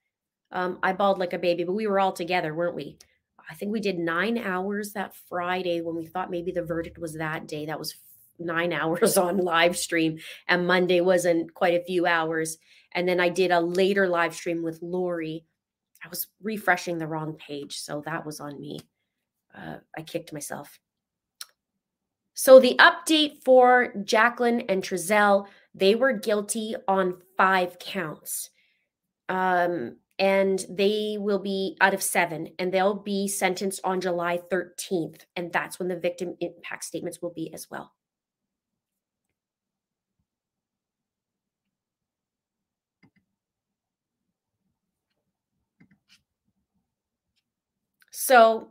[0.53, 2.99] Um, I bawled like a baby, but we were all together, weren't we?
[3.49, 7.15] I think we did nine hours that Friday when we thought maybe the verdict was
[7.15, 7.67] that day.
[7.67, 7.97] That was
[8.39, 10.19] nine hours on live stream,
[10.49, 12.59] and Monday wasn't quite a few hours.
[12.93, 15.45] And then I did a later live stream with Lori.
[16.05, 18.81] I was refreshing the wrong page, so that was on me.
[19.55, 20.79] Uh, I kicked myself.
[22.35, 28.51] So the update for Jacqueline and Trezell, they were guilty on five counts.
[29.29, 35.23] Um, and they will be out of seven and they'll be sentenced on July 13th.
[35.35, 37.93] And that's when the victim impact statements will be as well.
[48.27, 48.71] So,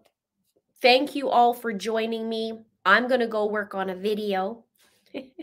[0.82, 2.60] thank you all for joining me.
[2.86, 4.66] I'm going to go work on a video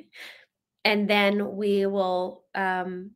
[0.84, 3.12] and then we will um,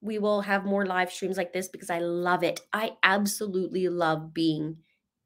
[0.00, 2.60] we will have more live streams like this because I love it.
[2.72, 4.78] I absolutely love being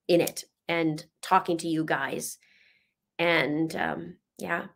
[0.07, 2.37] in it and talking to you guys.
[3.19, 4.67] And um, yeah.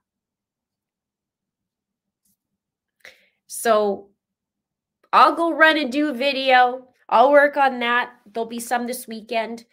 [3.46, 4.08] So
[5.12, 6.88] I'll go run and do a video.
[7.10, 8.12] I'll work on that.
[8.24, 9.66] There'll be some this weekend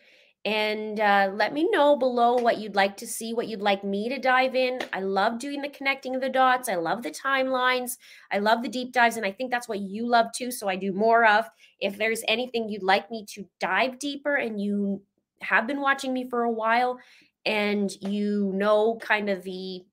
[0.48, 4.08] and uh, let me know below what you'd like to see, what you'd like me
[4.08, 4.80] to dive in.
[4.94, 6.70] I love doing the connecting of the dots.
[6.70, 7.98] I love the timelines.
[8.32, 10.50] I love the deep dives, and I think that's what you love too.
[10.52, 11.50] So I do more of.
[11.82, 15.02] If there's anything you'd like me to dive deeper, and you
[15.42, 16.98] have been watching me for a while,
[17.46, 19.84] and you know kind of the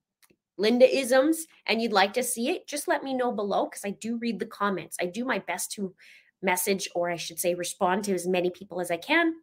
[0.56, 3.90] Linda isms, and you'd like to see it, just let me know below because I
[3.90, 4.98] do read the comments.
[5.00, 5.96] I do my best to
[6.42, 9.34] message, or I should say, respond to as many people as I can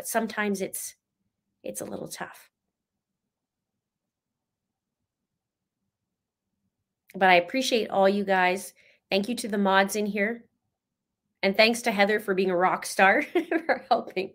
[0.00, 0.94] but sometimes it's
[1.62, 2.48] it's a little tough.
[7.14, 8.72] But I appreciate all you guys.
[9.10, 10.46] Thank you to the mods in here.
[11.42, 13.20] And thanks to Heather for being a rock star
[13.66, 14.32] for helping.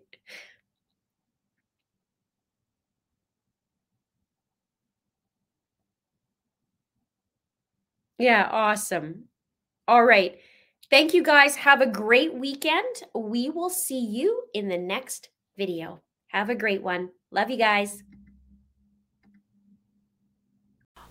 [8.20, 9.24] Yeah, awesome.
[9.88, 10.38] All right.
[10.90, 11.56] Thank you guys.
[11.56, 13.02] Have a great weekend.
[13.16, 16.00] We will see you in the next video.
[16.28, 17.10] Have a great one.
[17.30, 18.02] Love you guys.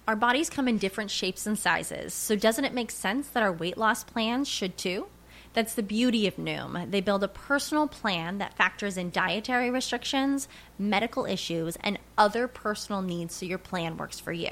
[0.08, 3.52] Our bodies come in different shapes and sizes, so doesn't it make sense that our
[3.52, 5.08] weight loss plans should too?
[5.54, 6.92] That's the beauty of Noom.
[6.92, 10.48] They build a personal plan that factors in dietary restrictions,
[10.78, 14.52] medical issues, and other personal needs so your plan works for you.